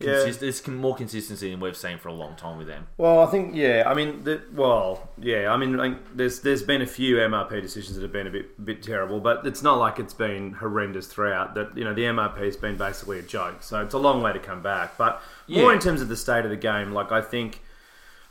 Yeah. 0.05 0.13
Consist- 0.15 0.41
There's 0.41 0.61
con- 0.61 0.77
more 0.77 0.95
consistency 0.95 1.51
than 1.51 1.61
we've 1.61 1.77
seen 1.77 1.99
for 1.99 2.09
a 2.09 2.13
long 2.13 2.37
time 2.37 2.59
with 2.59 2.67
them. 2.67 2.87
Well, 2.97 3.21
I 3.21 3.27
think 3.27 3.55
yeah. 3.55 3.85
I 3.87 3.95
mean, 3.95 4.25
the, 4.25 4.43
well, 4.53 5.09
yeah. 5.19 5.53
I 5.53 5.57
mean, 5.57 5.77
like, 5.77 6.17
there's 6.17 6.41
there's 6.41 6.63
been 6.63 6.83
a 6.83 6.87
few 6.87 7.17
MRP 7.17 7.61
decisions 7.63 7.97
that 7.97 8.03
have 8.03 8.13
been 8.13 8.27
a 8.27 8.31
bit 8.31 8.65
bit 8.65 8.83
terrible, 8.83 9.21
but 9.21 9.47
it's 9.47 9.63
not 9.63 9.79
like 9.79 9.99
it's 9.99 10.15
been 10.15 10.53
horrendous 10.53 11.07
throughout. 11.07 11.55
That 11.55 11.77
you 11.77 11.85
know, 11.85 11.95
the 11.95 12.03
MRP 12.05 12.39
has 12.45 12.57
been 12.57 12.77
basically 12.77 13.19
a 13.19 13.23
joke, 13.23 13.63
so 13.63 13.83
it's 13.83 13.95
a 13.95 13.99
long 13.99 14.23
way 14.23 14.33
to 14.33 14.39
come 14.39 14.63
back. 14.63 14.97
But 14.99 15.23
more 15.49 15.71
Yeah. 15.71 15.73
in 15.73 15.79
terms 15.81 16.01
of 16.01 16.09
the 16.09 16.17
state 16.17 16.45
of 16.45 16.51
the 16.51 16.57
game, 16.57 16.93
like 16.93 17.13
I 17.13 17.21
think. 17.21 17.61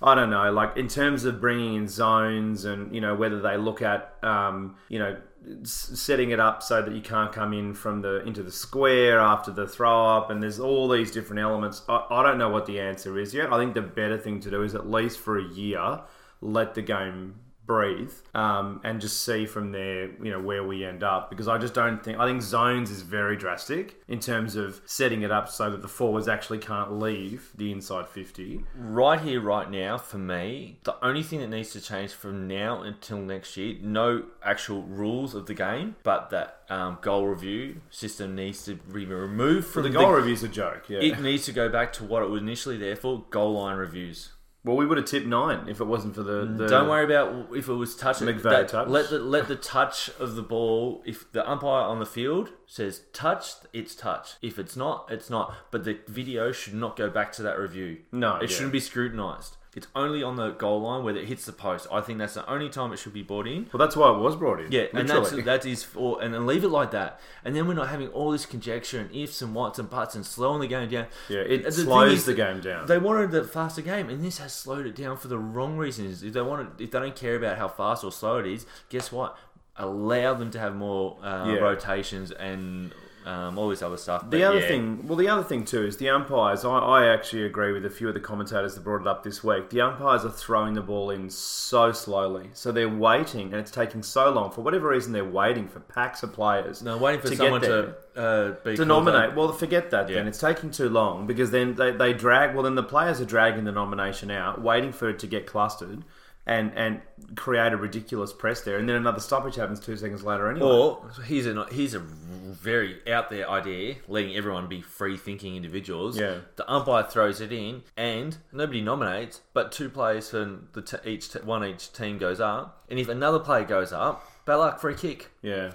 I 0.06 0.16
don't 0.16 0.32
know, 0.32 0.52
like 0.52 0.76
in 0.76 0.90
terms 0.90 1.24
of 1.24 1.40
bringing 1.40 1.76
in 1.76 1.88
zones 1.88 2.66
and 2.66 2.94
you 2.94 3.00
know 3.00 3.16
whether 3.16 3.40
they 3.40 3.56
look 3.56 3.82
at 3.82 4.16
um, 4.22 4.76
you 4.90 5.00
know 5.00 5.16
setting 5.64 6.32
it 6.32 6.40
up 6.40 6.64
so 6.64 6.82
that 6.82 6.94
you 6.94 7.02
can't 7.02 7.32
come 7.32 7.54
in 7.54 7.74
from 7.74 8.02
the 8.02 8.24
into 8.24 8.44
the 8.44 8.52
square 8.52 9.20
after 9.20 9.52
the 9.52 9.68
throw 9.68 10.08
up, 10.18 10.30
and 10.30 10.42
there's 10.42 10.60
all 10.60 10.88
these 10.90 11.12
different 11.12 11.42
elements. 11.42 11.84
I, 11.90 12.06
I 12.10 12.24
don't 12.24 12.38
know 12.38 12.50
what 12.50 12.66
the 12.66 12.80
answer 12.80 13.18
is 13.20 13.34
yet. 13.34 13.52
I 13.52 13.58
think 13.58 13.74
the 13.74 13.82
better 13.82 14.18
thing 14.18 14.40
to 14.42 14.50
do 14.50 14.64
is 14.64 14.76
at 14.76 14.90
least 14.90 15.20
for 15.20 15.38
a 15.38 15.44
year 15.44 16.02
let 16.42 16.76
the 16.76 16.82
game 16.82 17.36
breathe 17.66 18.12
um, 18.34 18.82
and 18.84 19.00
just 19.00 19.24
see 19.24 19.46
from 19.46 19.72
there 19.72 20.10
you 20.22 20.32
know 20.32 20.40
where 20.40 20.64
we 20.64 20.86
end 20.86 21.04
up. 21.04 21.30
Because 21.30 21.48
I 21.48 21.58
just 21.58 21.74
don't 21.74 22.04
think 22.04 22.20
I 22.20 22.26
think 22.26 22.42
zones 22.42 22.90
is 22.90 23.02
very 23.02 23.38
drastic 23.38 24.02
in 24.08 24.20
terms 24.20 24.56
of 24.56 24.82
setting 24.86 25.22
it 25.22 25.32
up 25.32 25.50
so 25.50 25.70
that 25.70 25.82
the 25.82 25.88
forwards 25.88 26.28
actually 26.28 26.60
can't 26.60 27.00
leave 27.00 27.52
the 27.56 27.72
inside 27.72 28.08
50 28.08 28.64
Right 28.76 29.20
here, 29.20 29.42
right 29.42 29.70
now, 29.70 29.98
for 29.98 30.18
me, 30.18 30.80
the 30.84 30.96
only 31.04 31.24
thing 31.24 31.40
that 31.40 31.48
needs 31.48 31.72
to 31.74 31.82
change 31.82 32.12
from 32.12 32.48
now 32.48 32.82
until 32.82 33.18
next 33.18 33.56
year, 33.58 33.76
no 33.82 34.26
actual 34.44 34.84
rules 34.84 35.34
of 35.34 35.46
the 35.46 35.54
game, 35.54 35.96
but 36.04 36.30
that 36.32 36.64
um, 36.70 36.98
goal 37.02 37.28
review 37.28 37.82
system 37.90 38.36
needs 38.36 38.66
to 38.66 38.76
be 38.76 39.06
removed 39.06 39.68
from 39.68 39.84
the 39.84 39.90
goal 39.90 40.12
review's 40.12 40.44
a 40.44 40.48
joke 40.48 40.90
yeah. 40.90 41.00
It 41.00 41.20
needs 41.20 41.46
to 41.46 41.52
go 41.52 41.70
back 41.70 41.94
to 41.94 42.04
what 42.04 42.24
it 42.24 42.30
was 42.30 42.42
initially 42.42 42.78
there 42.78 42.96
for: 42.96 43.26
goal 43.30 43.54
line 43.54 43.78
reviews. 43.78 44.32
Well 44.64 44.76
we 44.76 44.86
would 44.86 44.98
have 44.98 45.06
tipped 45.08 45.26
nine 45.28 45.68
if 45.68 45.80
it 45.82 45.86
wasn't 45.86 46.16
for 46.16 46.24
the, 46.24 46.46
the 46.46 46.68
Don't 46.68 46.88
worry 46.90 47.04
about 47.06 47.48
if 47.56 47.68
it 47.68 47.74
was 47.74 47.96
touch. 47.96 48.18
McVeigh 48.18 48.42
that- 48.44 48.68
touch. 48.70 48.88
Let 48.88 49.10
the 49.10 49.20
let 49.20 49.48
the 49.48 49.56
touch 49.56 50.10
of 50.20 50.36
the 50.36 50.42
ball. 50.42 51.02
If 51.06 51.32
the 51.32 51.50
umpire 51.50 51.84
on 51.84 52.00
the 52.00 52.06
field 52.06 52.52
says 52.66 53.02
touch, 53.14 53.52
it's 53.74 53.96
touch. 53.96 54.36
If 54.42 54.58
it's 54.60 54.76
not, 54.76 55.08
it's 55.12 55.30
not. 55.30 55.54
But 55.72 55.84
the 55.84 56.00
video 56.08 56.52
should 56.52 56.74
not 56.76 56.96
go 56.96 57.10
back 57.10 57.32
to 57.34 57.44
that 57.44 57.60
review. 57.60 58.00
No, 58.12 58.38
it 58.38 58.44
yeah. 58.44 58.48
shouldn't 58.56 58.74
be 58.74 58.80
scrutinised. 58.80 59.58
It's 59.76 59.88
only 59.96 60.22
on 60.22 60.36
the 60.36 60.52
goal 60.52 60.82
line 60.82 61.04
where 61.04 61.16
it 61.18 61.26
hits 61.28 61.46
the 61.46 61.52
post. 61.52 61.88
I 61.92 62.02
think 62.02 62.20
that's 62.20 62.36
the 62.36 62.48
only 62.48 62.70
time 62.70 62.94
it 62.94 62.98
should 62.98 63.14
be 63.14 63.24
brought 63.24 63.48
in. 63.48 63.68
well 63.74 63.80
that's 63.80 63.96
why 63.96 64.14
it 64.14 64.20
was 64.20 64.36
brought 64.36 64.60
in 64.60 64.72
Yeah, 64.72 64.86
and 64.94 65.10
that's 65.10 65.32
that 65.32 65.66
is 65.66 65.84
for 65.84 66.22
and 66.22 66.34
then 66.34 66.46
leave 66.46 66.64
it 66.64 66.70
like 66.70 66.92
that, 66.92 67.20
and 67.44 67.56
then 67.56 67.68
we're 67.68 67.74
not 67.74 67.90
having 67.90 68.10
all 68.10 68.32
this 68.32 68.46
conjecture 68.46 69.00
and 69.00 69.10
ifs 69.16 69.42
and 69.42 69.56
whats 69.56 69.80
and 69.80 69.90
buts 69.90 70.14
and 70.16 70.26
slowing 70.26 70.62
the 70.62 70.68
game 70.68 70.90
down. 70.90 71.08
yeah 71.28 71.40
it 71.40 71.64
The 71.64 71.72
slows 71.72 72.14
is 72.20 72.26
the 72.26 72.34
game 72.36 72.62
down 72.62 72.86
They 72.86 73.00
wanted 73.00 73.32
the 73.32 73.44
faster 73.44 73.82
game, 73.82 74.10
and 74.10 74.24
this 74.24 74.38
has 74.38 74.54
slowed 74.54 74.86
it 74.86 74.96
down 74.96 75.18
for 75.18 75.28
the 75.28 75.40
wrong 75.40 75.76
reasons. 75.78 76.22
If 76.24 76.34
they 76.34 76.42
want, 76.42 76.80
if 76.80 76.92
they 76.92 77.00
don't 77.00 77.16
care 77.16 77.36
about 77.36 77.58
how 77.58 77.68
fast 77.68 78.04
or 78.04 78.12
slow 78.12 78.38
it 78.38 78.46
is, 78.48 78.66
guess 78.90 79.12
what? 79.12 79.38
Allow 79.76 80.36
them 80.36 80.52
to 80.52 80.60
have 80.60 80.76
more 80.76 81.18
uh, 81.24 81.46
Yeah. 81.48 81.56
rotations 81.62 82.30
and 82.32 82.94
um, 83.26 83.58
all 83.58 83.70
this 83.70 83.82
other 83.82 83.98
stuff. 83.98 84.30
The 84.30 84.44
other 84.44 84.60
yeah, 84.60 84.68
thing, 84.68 85.08
well, 85.08 85.18
the 85.18 85.28
other 85.28 85.44
thing 85.44 85.66
too 85.66 85.86
is 85.86 85.98
the 85.98 86.10
umpires. 86.10 86.66
I, 86.66 86.78
I 86.78 87.08
actually 87.08 87.46
agree 87.46 87.72
with 87.72 87.86
a 87.86 87.90
few 87.90 88.08
of 88.08 88.14
the 88.14 88.20
commentators 88.20 88.76
that 88.76 88.84
brought 88.84 89.02
it 89.02 89.08
up 89.08 89.24
this 89.24 89.44
week. 89.44 89.70
The 89.70 89.82
umpires 89.82 90.26
are 90.26 90.32
throwing 90.32 90.74
the 90.74 90.82
ball 90.82 91.10
in 91.10 91.30
so 91.30 91.92
slowly, 91.92 92.50
so 92.54 92.72
they're 92.72 92.90
waiting, 92.90 93.48
and 93.48 93.56
it's 93.56 93.72
taking 93.72 94.04
so 94.04 94.30
long. 94.32 94.52
For 94.52 94.62
whatever 94.62 94.90
reason, 94.90 95.14
they're 95.14 95.24
waiting 95.24 95.68
for 95.68 95.80
packs 95.80 96.24
of 96.24 96.34
players. 96.34 96.82
no, 96.82 96.98
waiting 96.98 97.22
for 97.22 97.30
to 97.30 97.36
someone 97.36 97.62
to 97.62 97.96
uh, 98.16 98.52
be 98.64 98.76
to 98.76 98.86
nominate. 98.86 99.30
up. 99.30 99.36
Well, 99.36 99.52
forget 99.52 99.92
that 99.92 100.08
then. 100.08 100.28
It's 100.28 100.40
taking 100.40 100.72
too 100.72 100.90
long 100.90 101.28
because 101.28 101.52
then 101.52 101.76
they, 101.76 101.92
they 101.92 102.14
drag. 102.14 102.54
Well, 102.54 102.64
then 102.64 102.76
the 102.76 102.84
players 102.84 103.20
are 103.22 103.26
dragging 103.26 103.64
the 103.64 103.72
nomination 103.72 104.32
out, 104.32 104.62
waiting 104.62 104.92
for 104.92 105.10
it 105.10 105.20
to 105.20 105.28
get 105.28 105.48
clustered, 105.48 106.04
and 106.46 106.72
and 106.76 107.02
create 107.36 107.72
a 107.74 107.78
ridiculous 107.78 108.34
press 108.34 108.62
there, 108.62 108.78
and 108.78 108.88
then 108.88 108.96
another 108.96 109.20
stoppage 109.20 109.56
happens 109.56 109.80
two 109.80 109.96
seconds 109.96 110.24
later 110.24 110.50
anyway. 110.50 110.66
Or 110.66 111.10
here's 111.26 111.48
a 111.48 111.66
here's 111.72 111.94
a 111.94 112.00
very 112.00 113.00
out 113.12 113.30
there 113.30 113.50
idea, 113.50 113.96
letting 114.08 114.36
everyone 114.36 114.68
be 114.68 114.82
free 114.82 115.18
thinking 115.18 115.56
individuals. 115.56 116.20
Yeah. 116.20 116.40
The 116.56 116.70
umpire 116.70 117.04
throws 117.04 117.42
it 117.42 117.52
in, 117.52 117.84
and 117.96 118.38
nobody 118.52 118.82
nominates, 118.82 119.42
but 119.54 119.72
two 119.72 119.90
players 119.90 120.30
from 120.30 120.68
the 120.74 120.82
t- 120.82 120.98
each 121.06 121.32
t- 121.32 121.40
one 121.40 121.64
each 121.66 121.94
team 121.94 122.18
goes 122.18 122.40
up, 122.40 122.84
and 122.90 123.00
if 123.00 123.08
another 123.08 123.40
player 123.40 123.66
goes 123.66 123.94
up, 123.94 124.30
bad 124.46 124.56
luck, 124.56 124.80
free 124.80 124.96
kick. 124.96 125.32
Yeah. 125.42 125.72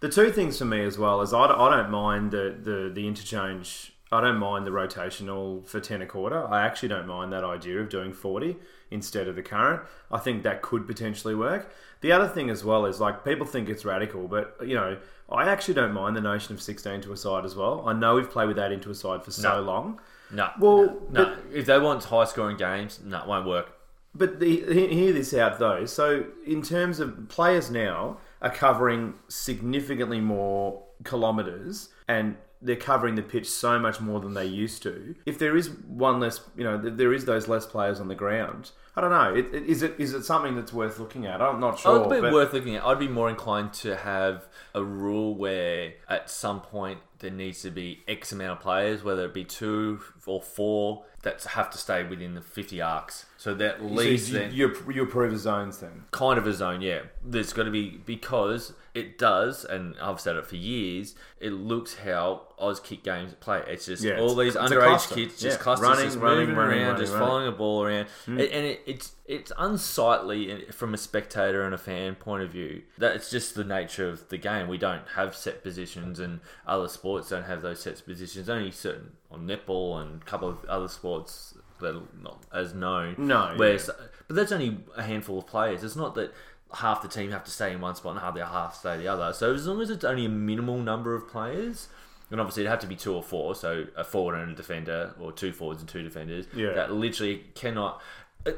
The 0.00 0.10
two 0.10 0.30
things 0.30 0.58
for 0.58 0.66
me 0.66 0.84
as 0.84 0.98
well 0.98 1.22
is 1.22 1.32
I, 1.32 1.44
I 1.44 1.70
don't 1.76 1.90
mind 1.90 2.30
the, 2.30 2.54
the, 2.62 2.90
the 2.92 3.06
interchange. 3.08 3.95
I 4.12 4.20
don't 4.20 4.38
mind 4.38 4.66
the 4.66 4.70
rotational 4.70 5.66
for 5.66 5.80
10 5.80 6.00
a 6.02 6.06
quarter. 6.06 6.46
I 6.46 6.64
actually 6.64 6.90
don't 6.90 7.06
mind 7.08 7.32
that 7.32 7.42
idea 7.42 7.80
of 7.80 7.88
doing 7.88 8.12
40 8.12 8.56
instead 8.90 9.26
of 9.26 9.34
the 9.34 9.42
current. 9.42 9.82
I 10.12 10.18
think 10.18 10.44
that 10.44 10.62
could 10.62 10.86
potentially 10.86 11.34
work. 11.34 11.72
The 12.02 12.12
other 12.12 12.28
thing 12.28 12.48
as 12.50 12.64
well 12.64 12.86
is 12.86 13.00
like 13.00 13.24
people 13.24 13.46
think 13.46 13.68
it's 13.68 13.84
radical, 13.84 14.28
but 14.28 14.56
you 14.64 14.74
know, 14.76 14.98
I 15.30 15.48
actually 15.48 15.74
don't 15.74 15.92
mind 15.92 16.14
the 16.14 16.20
notion 16.20 16.54
of 16.54 16.62
16 16.62 17.00
to 17.02 17.12
a 17.12 17.16
side 17.16 17.44
as 17.44 17.56
well. 17.56 17.82
I 17.86 17.92
know 17.94 18.14
we've 18.14 18.30
played 18.30 18.46
with 18.46 18.56
that 18.58 18.70
into 18.70 18.90
a 18.90 18.94
side 18.94 19.24
for 19.24 19.32
so 19.32 19.56
No. 19.56 19.62
long. 19.62 20.00
No, 20.30 20.50
Well, 20.60 20.96
no. 21.10 21.36
if 21.52 21.66
they 21.66 21.78
want 21.78 22.04
high 22.04 22.24
scoring 22.24 22.56
games, 22.56 23.00
no, 23.04 23.22
it 23.22 23.26
won't 23.26 23.46
work. 23.46 23.72
But 24.14 24.38
the, 24.40 24.60
hear 24.72 25.12
this 25.12 25.34
out 25.34 25.58
though. 25.58 25.84
So 25.84 26.26
in 26.46 26.62
terms 26.62 27.00
of 27.00 27.28
players 27.28 27.70
now 27.72 28.18
are 28.40 28.50
covering 28.50 29.14
significantly 29.28 30.20
more 30.20 30.82
kilometers 31.04 31.88
and 32.08 32.36
they're 32.60 32.76
covering 32.76 33.14
the 33.14 33.22
pitch 33.22 33.48
so 33.48 33.78
much 33.78 34.00
more 34.00 34.20
than 34.20 34.34
they 34.34 34.46
used 34.46 34.82
to. 34.82 35.14
If 35.26 35.38
there 35.38 35.56
is 35.56 35.70
one 35.70 36.20
less, 36.20 36.40
you 36.56 36.64
know, 36.64 36.78
there 36.78 37.12
is 37.12 37.24
those 37.24 37.48
less 37.48 37.66
players 37.66 38.00
on 38.00 38.08
the 38.08 38.14
ground. 38.14 38.70
I 38.96 39.02
don't 39.02 39.10
know. 39.10 39.34
It, 39.34 39.54
it, 39.54 39.66
is 39.66 39.82
it 39.82 39.94
is 39.98 40.14
it 40.14 40.24
something 40.24 40.56
that's 40.56 40.72
worth 40.72 40.98
looking 40.98 41.26
at? 41.26 41.42
I'm 41.42 41.60
not 41.60 41.74
oh, 41.74 41.76
sure. 41.76 41.92
Oh, 41.92 42.10
it'd 42.10 42.10
be 42.12 42.20
but- 42.22 42.32
worth 42.32 42.52
looking 42.54 42.76
at. 42.76 42.84
I'd 42.84 42.98
be 42.98 43.08
more 43.08 43.28
inclined 43.28 43.74
to 43.74 43.94
have 43.94 44.46
a 44.74 44.82
rule 44.82 45.34
where 45.34 45.94
at 46.08 46.30
some 46.30 46.60
point 46.62 47.00
there 47.18 47.30
needs 47.30 47.62
to 47.62 47.70
be 47.70 48.02
X 48.08 48.32
amount 48.32 48.58
of 48.58 48.60
players, 48.60 49.02
whether 49.02 49.24
it 49.24 49.34
be 49.34 49.44
two 49.44 50.00
or 50.26 50.40
four, 50.40 51.04
that 51.22 51.42
have 51.44 51.70
to 51.70 51.78
stay 51.78 52.04
within 52.04 52.34
the 52.34 52.40
50 52.40 52.80
arcs. 52.80 53.26
So 53.36 53.54
that 53.54 53.76
at 53.76 53.80
so 53.80 54.00
you, 54.00 54.18
then 54.38 54.52
you, 54.54 54.76
you 54.92 55.02
approve 55.02 55.32
a 55.32 55.38
zones 55.38 55.78
thing. 55.78 56.04
kind 56.10 56.38
of 56.38 56.46
a 56.46 56.52
zone, 56.52 56.80
yeah. 56.80 57.02
There's 57.24 57.52
got 57.52 57.64
to 57.64 57.70
be 57.70 58.00
because 58.04 58.74
it 58.94 59.18
does, 59.18 59.64
and 59.64 59.94
I've 60.00 60.20
said 60.20 60.36
it 60.36 60.46
for 60.46 60.56
years. 60.56 61.14
It 61.40 61.52
looks 61.52 61.96
how 61.96 62.42
Auskick 62.60 63.02
games 63.02 63.34
play. 63.40 63.62
It's 63.66 63.86
just 63.86 64.02
Yeah, 64.02 64.18
all 64.18 64.38
it's- 64.38 64.54
these 64.54 64.56
it's 64.56 64.72
underage 64.72 65.14
kids 65.14 65.40
just 65.40 65.58
Yeah, 65.58 65.62
clusters, 65.62 65.88
running, 65.88 66.04
just 66.04 66.18
running, 66.18 66.38
moving 66.40 66.56
running, 66.56 66.78
around, 66.78 66.86
running, 66.92 67.06
just 67.06 67.12
following 67.12 67.48
a 67.48 67.52
ball 67.52 67.84
around, 67.84 68.06
hmm. 68.24 68.38
and, 68.38 68.40
and 68.40 68.66
it, 68.66 68.82
it's 68.86 69.12
it's 69.26 69.52
unsightly 69.58 70.64
from 70.70 70.94
a 70.94 70.96
spectator 70.96 71.62
and 71.64 71.74
a 71.74 71.78
fan 71.78 72.14
point 72.14 72.42
of 72.42 72.50
view. 72.50 72.82
That 72.98 73.16
it's 73.16 73.30
just 73.30 73.54
the 73.54 73.64
nature 73.64 74.08
of 74.08 74.28
the 74.28 74.38
game. 74.38 74.68
We 74.68 74.78
don't 74.78 75.06
have 75.16 75.36
set 75.36 75.62
positions, 75.62 76.18
and 76.18 76.40
other 76.66 76.88
sports 76.88 77.28
don't 77.28 77.44
have 77.44 77.62
those 77.62 77.80
set 77.80 78.02
positions. 78.04 78.48
Only 78.48 78.70
certain 78.70 79.12
on 79.30 79.46
netball 79.46 80.00
and 80.00 80.22
a 80.22 80.24
couple 80.24 80.48
of 80.48 80.64
other 80.66 80.88
sports 80.88 81.54
that 81.80 81.94
are 81.94 82.02
not 82.22 82.42
as 82.52 82.74
known. 82.74 83.16
No, 83.18 83.54
where 83.56 83.74
yeah. 83.74 83.86
but 84.28 84.34
that's 84.34 84.52
only 84.52 84.78
a 84.96 85.02
handful 85.02 85.38
of 85.38 85.46
players. 85.46 85.84
It's 85.84 85.96
not 85.96 86.14
that 86.14 86.32
half 86.74 87.02
the 87.02 87.08
team 87.08 87.30
have 87.30 87.44
to 87.44 87.50
stay 87.50 87.72
in 87.72 87.80
one 87.80 87.94
spot 87.94 88.12
and 88.12 88.20
half 88.20 88.34
the 88.34 88.44
half 88.44 88.74
stay 88.74 88.96
the 88.96 89.08
other. 89.08 89.32
So 89.32 89.54
as 89.54 89.66
long 89.66 89.80
as 89.80 89.90
it's 89.90 90.04
only 90.04 90.24
a 90.24 90.28
minimal 90.30 90.78
number 90.78 91.14
of 91.14 91.28
players, 91.28 91.88
and 92.30 92.40
obviously 92.40 92.62
it'd 92.62 92.70
have 92.70 92.80
to 92.80 92.86
be 92.86 92.96
two 92.96 93.14
or 93.14 93.22
four, 93.22 93.54
so 93.54 93.86
a 93.96 94.04
forward 94.04 94.34
and 94.36 94.52
a 94.52 94.54
defender, 94.54 95.14
or 95.20 95.32
two 95.32 95.52
forwards 95.52 95.80
and 95.80 95.88
two 95.88 96.02
defenders, 96.02 96.46
Yeah. 96.54 96.72
that 96.72 96.92
literally 96.92 97.44
cannot, 97.54 98.00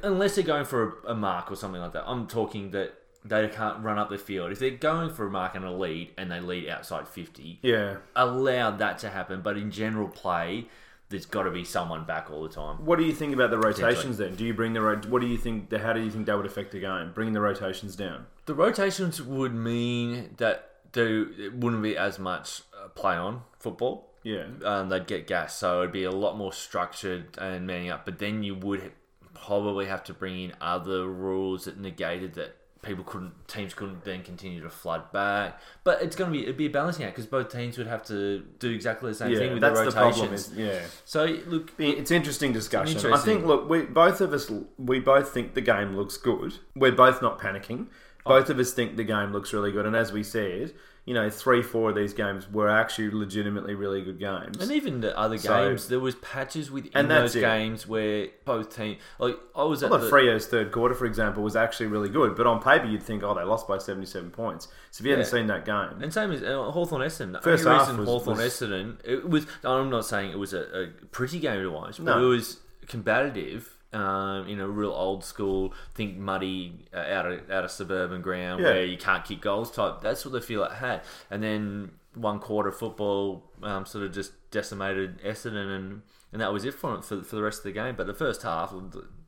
unless 0.02 0.34
they're 0.36 0.44
going 0.44 0.64
for 0.64 0.98
a, 1.06 1.12
a 1.12 1.14
mark 1.14 1.50
or 1.50 1.56
something 1.56 1.80
like 1.80 1.92
that. 1.92 2.04
I'm 2.06 2.26
talking 2.26 2.70
that 2.72 2.94
they 3.24 3.48
can't 3.48 3.82
run 3.82 3.98
up 3.98 4.08
the 4.10 4.16
field. 4.18 4.52
If 4.52 4.58
they're 4.58 4.70
going 4.70 5.10
for 5.12 5.26
a 5.26 5.30
mark 5.30 5.54
and 5.54 5.64
a 5.64 5.72
lead, 5.72 6.12
and 6.16 6.30
they 6.30 6.40
lead 6.40 6.68
outside 6.68 7.08
50, 7.08 7.58
Yeah. 7.62 7.96
allow 8.16 8.70
that 8.70 8.98
to 9.00 9.10
happen. 9.10 9.42
But 9.42 9.58
in 9.58 9.70
general 9.70 10.08
play, 10.08 10.68
there's 11.10 11.26
got 11.26 11.42
to 11.44 11.50
be 11.50 11.64
someone 11.64 12.04
back 12.04 12.30
all 12.30 12.42
the 12.42 12.48
time. 12.50 12.84
What 12.84 12.98
do 12.98 13.04
you 13.04 13.12
think 13.12 13.34
about 13.34 13.50
the 13.50 13.58
rotations 13.58 14.18
then? 14.18 14.34
Do 14.34 14.44
you 14.44 14.54
bring 14.54 14.72
the 14.74 14.80
ro- 14.82 15.00
what 15.08 15.20
do 15.20 15.26
you 15.26 15.36
think? 15.38 15.72
How 15.72 15.92
do 15.94 16.00
you 16.00 16.10
think 16.10 16.26
that 16.26 16.36
would 16.36 16.46
affect 16.46 16.70
the 16.72 16.80
game? 16.80 17.12
Bringing 17.14 17.32
the 17.34 17.40
rotations 17.40 17.96
down. 17.96 18.26
The 18.46 18.54
rotations 18.54 19.20
would 19.20 19.54
mean 19.54 20.34
that 20.36 20.70
there 20.92 21.26
wouldn't 21.54 21.82
be 21.82 21.96
as 21.96 22.18
much 22.18 22.62
play 22.94 23.14
on 23.16 23.42
football. 23.58 24.10
Yeah. 24.22 24.44
Um, 24.64 24.88
they'd 24.88 25.06
get 25.06 25.26
gas, 25.26 25.56
so 25.56 25.80
it'd 25.80 25.92
be 25.92 26.04
a 26.04 26.10
lot 26.10 26.36
more 26.36 26.52
structured 26.52 27.38
and 27.38 27.66
manning 27.66 27.90
up. 27.90 28.04
But 28.04 28.18
then 28.18 28.42
you 28.42 28.54
would 28.54 28.92
probably 29.34 29.86
have 29.86 30.02
to 30.04 30.12
bring 30.14 30.40
in 30.40 30.52
other 30.60 31.06
rules 31.06 31.64
that 31.66 31.78
negated 31.78 32.34
that 32.34 32.56
people 32.82 33.04
couldn't, 33.04 33.32
teams 33.48 33.74
couldn't 33.74 34.04
then 34.04 34.22
continue 34.22 34.60
to 34.62 34.70
flood 34.70 35.10
back. 35.12 35.60
But 35.84 36.02
it's 36.02 36.14
going 36.16 36.32
to 36.32 36.36
be 36.38 36.44
it'd 36.44 36.56
be 36.56 36.66
a 36.66 36.70
balancing 36.70 37.04
act 37.04 37.14
because 37.16 37.26
both 37.26 37.50
teams 37.50 37.78
would 37.78 37.86
have 37.86 38.04
to 38.06 38.40
do 38.58 38.70
exactly 38.70 39.10
the 39.10 39.14
same 39.14 39.32
Yeah. 39.32 39.38
thing 39.38 39.52
with 39.52 39.60
That's 39.62 39.78
the 39.80 39.84
the 39.86 39.90
problem. 39.92 40.14
rotations. 40.30 40.50
Is, 40.52 40.56
yeah. 40.58 40.80
so 41.04 41.24
look, 41.46 41.72
It's 41.78 42.10
interesting 42.10 42.52
discussion. 42.52 42.96
I 42.96 43.00
Interesting. 43.00 43.34
think. 43.36 43.46
Look, 43.46 43.68
we 43.68 43.82
both 43.82 44.20
of 44.20 44.32
us 44.32 44.50
we 44.78 45.00
both 45.00 45.30
think 45.32 45.54
the 45.54 45.60
game 45.60 45.96
looks 45.96 46.16
good. 46.16 46.54
We're 46.76 46.92
both 46.92 47.22
not 47.22 47.38
panicking. 47.38 47.86
Both 48.24 48.50
of 48.50 48.58
us 48.58 48.72
think 48.74 48.96
the 48.96 49.04
game 49.04 49.32
looks 49.32 49.54
really 49.54 49.72
good, 49.72 49.86
and 49.86 49.96
as 49.96 50.12
we 50.12 50.22
said, 50.22 50.74
you 51.08 51.14
know, 51.14 51.30
three, 51.30 51.62
four 51.62 51.88
of 51.88 51.96
these 51.96 52.12
games 52.12 52.46
were 52.52 52.68
actually 52.68 53.10
legitimately 53.10 53.74
really 53.74 54.02
good 54.02 54.18
games. 54.18 54.58
And 54.60 54.70
even 54.70 55.00
the 55.00 55.18
other 55.18 55.38
So- 55.38 55.48
games, 55.68 55.88
there 55.88 56.00
was 56.00 56.14
patches 56.16 56.70
within 56.70 57.08
those 57.08 57.34
it. 57.34 57.40
games 57.40 57.86
where 57.86 58.28
both 58.44 58.76
teams, 58.76 58.98
like 59.18 59.38
I 59.56 59.62
was 59.64 59.82
at 59.82 59.88
Well, 59.90 60.00
the, 60.00 60.10
Freo's 60.10 60.46
third 60.46 60.70
quarter, 60.70 60.94
for 60.94 61.06
example, 61.06 61.42
was 61.42 61.56
actually 61.56 61.86
really 61.86 62.10
good, 62.10 62.36
but 62.36 62.46
on 62.46 62.60
paper 62.60 62.84
you'd 62.84 63.02
think, 63.02 63.22
oh, 63.22 63.32
they 63.34 63.42
lost 63.42 63.66
by 63.66 63.78
seventy-seven 63.78 64.32
points. 64.32 64.68
So 64.90 65.00
if 65.00 65.06
you 65.06 65.12
hadn't 65.12 65.24
seen 65.26 65.46
that 65.46 65.64
game, 65.64 66.02
and 66.02 66.12
same 66.12 66.30
as 66.30 66.42
uh, 66.42 66.70
Hawthorn 66.70 67.00
Essendon. 67.00 67.32
The 67.32 67.40
First 67.40 67.64
half 67.64 67.80
reason 67.88 67.96
was- 68.00 68.08
Hawthorn 68.08 68.36
was- 68.36 68.52
Essendon, 68.52 68.96
it 69.02 69.28
was. 69.30 69.46
I'm 69.64 69.88
not 69.88 70.04
saying 70.04 70.30
it 70.32 70.38
was 70.38 70.52
a, 70.52 70.60
a 70.82 70.86
pretty 71.10 71.38
game 71.40 71.62
to 71.62 71.70
watch, 71.70 71.96
but 71.96 72.04
No. 72.04 72.22
it 72.26 72.28
was 72.28 72.58
combative. 72.86 73.77
Um, 73.90 74.46
in 74.48 74.60
a 74.60 74.68
real 74.68 74.90
old 74.92 75.24
school, 75.24 75.72
think 75.94 76.18
muddy 76.18 76.74
uh, 76.92 76.98
out 76.98 77.24
of 77.24 77.50
out 77.50 77.64
of 77.64 77.70
suburban 77.70 78.20
ground 78.20 78.60
Yeah. 78.60 78.66
where 78.72 78.84
you 78.84 78.98
can't 78.98 79.24
kick 79.24 79.40
goals 79.40 79.70
type. 79.70 80.02
That's 80.02 80.26
what 80.26 80.32
they 80.32 80.40
feel 80.40 80.62
it 80.64 80.72
had. 80.72 81.00
And 81.30 81.42
then 81.42 81.92
one 82.14 82.38
quarter 82.38 82.70
football 82.70 83.50
um, 83.62 83.86
sort 83.86 84.04
of 84.04 84.12
just 84.12 84.32
decimated 84.50 85.22
Essendon, 85.22 85.74
and 85.74 86.02
and 86.32 86.42
that 86.42 86.52
was 86.52 86.66
it 86.66 86.74
for 86.74 87.00
for, 87.00 87.22
for 87.22 87.36
the 87.36 87.42
rest 87.42 87.60
of 87.60 87.64
the 87.64 87.72
game. 87.72 87.94
But 87.96 88.06
the 88.06 88.12
first 88.12 88.42
half, 88.42 88.74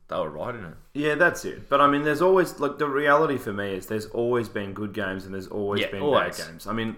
they 0.07 0.15
were 0.15 0.29
right 0.29 0.53
in 0.53 0.63
it. 0.65 0.73
yeah, 0.93 1.15
that's 1.15 1.43
it. 1.43 1.67
But 1.67 1.81
I 1.81 1.87
mean, 1.87 2.03
there's 2.03 2.21
always 2.21 2.59
like 2.59 2.77
the 2.77 2.87
reality 2.87 3.37
for 3.39 3.53
me 3.53 3.73
is 3.73 3.87
there's 3.87 4.05
always 4.07 4.47
been 4.47 4.73
good 4.73 4.93
games 4.93 5.25
and 5.25 5.33
there's 5.33 5.47
always 5.47 5.81
Yeah, 5.81 5.89
been 5.89 6.03
always. 6.03 6.37
bad 6.37 6.47
games. 6.51 6.67
I 6.67 6.73
mean, 6.73 6.97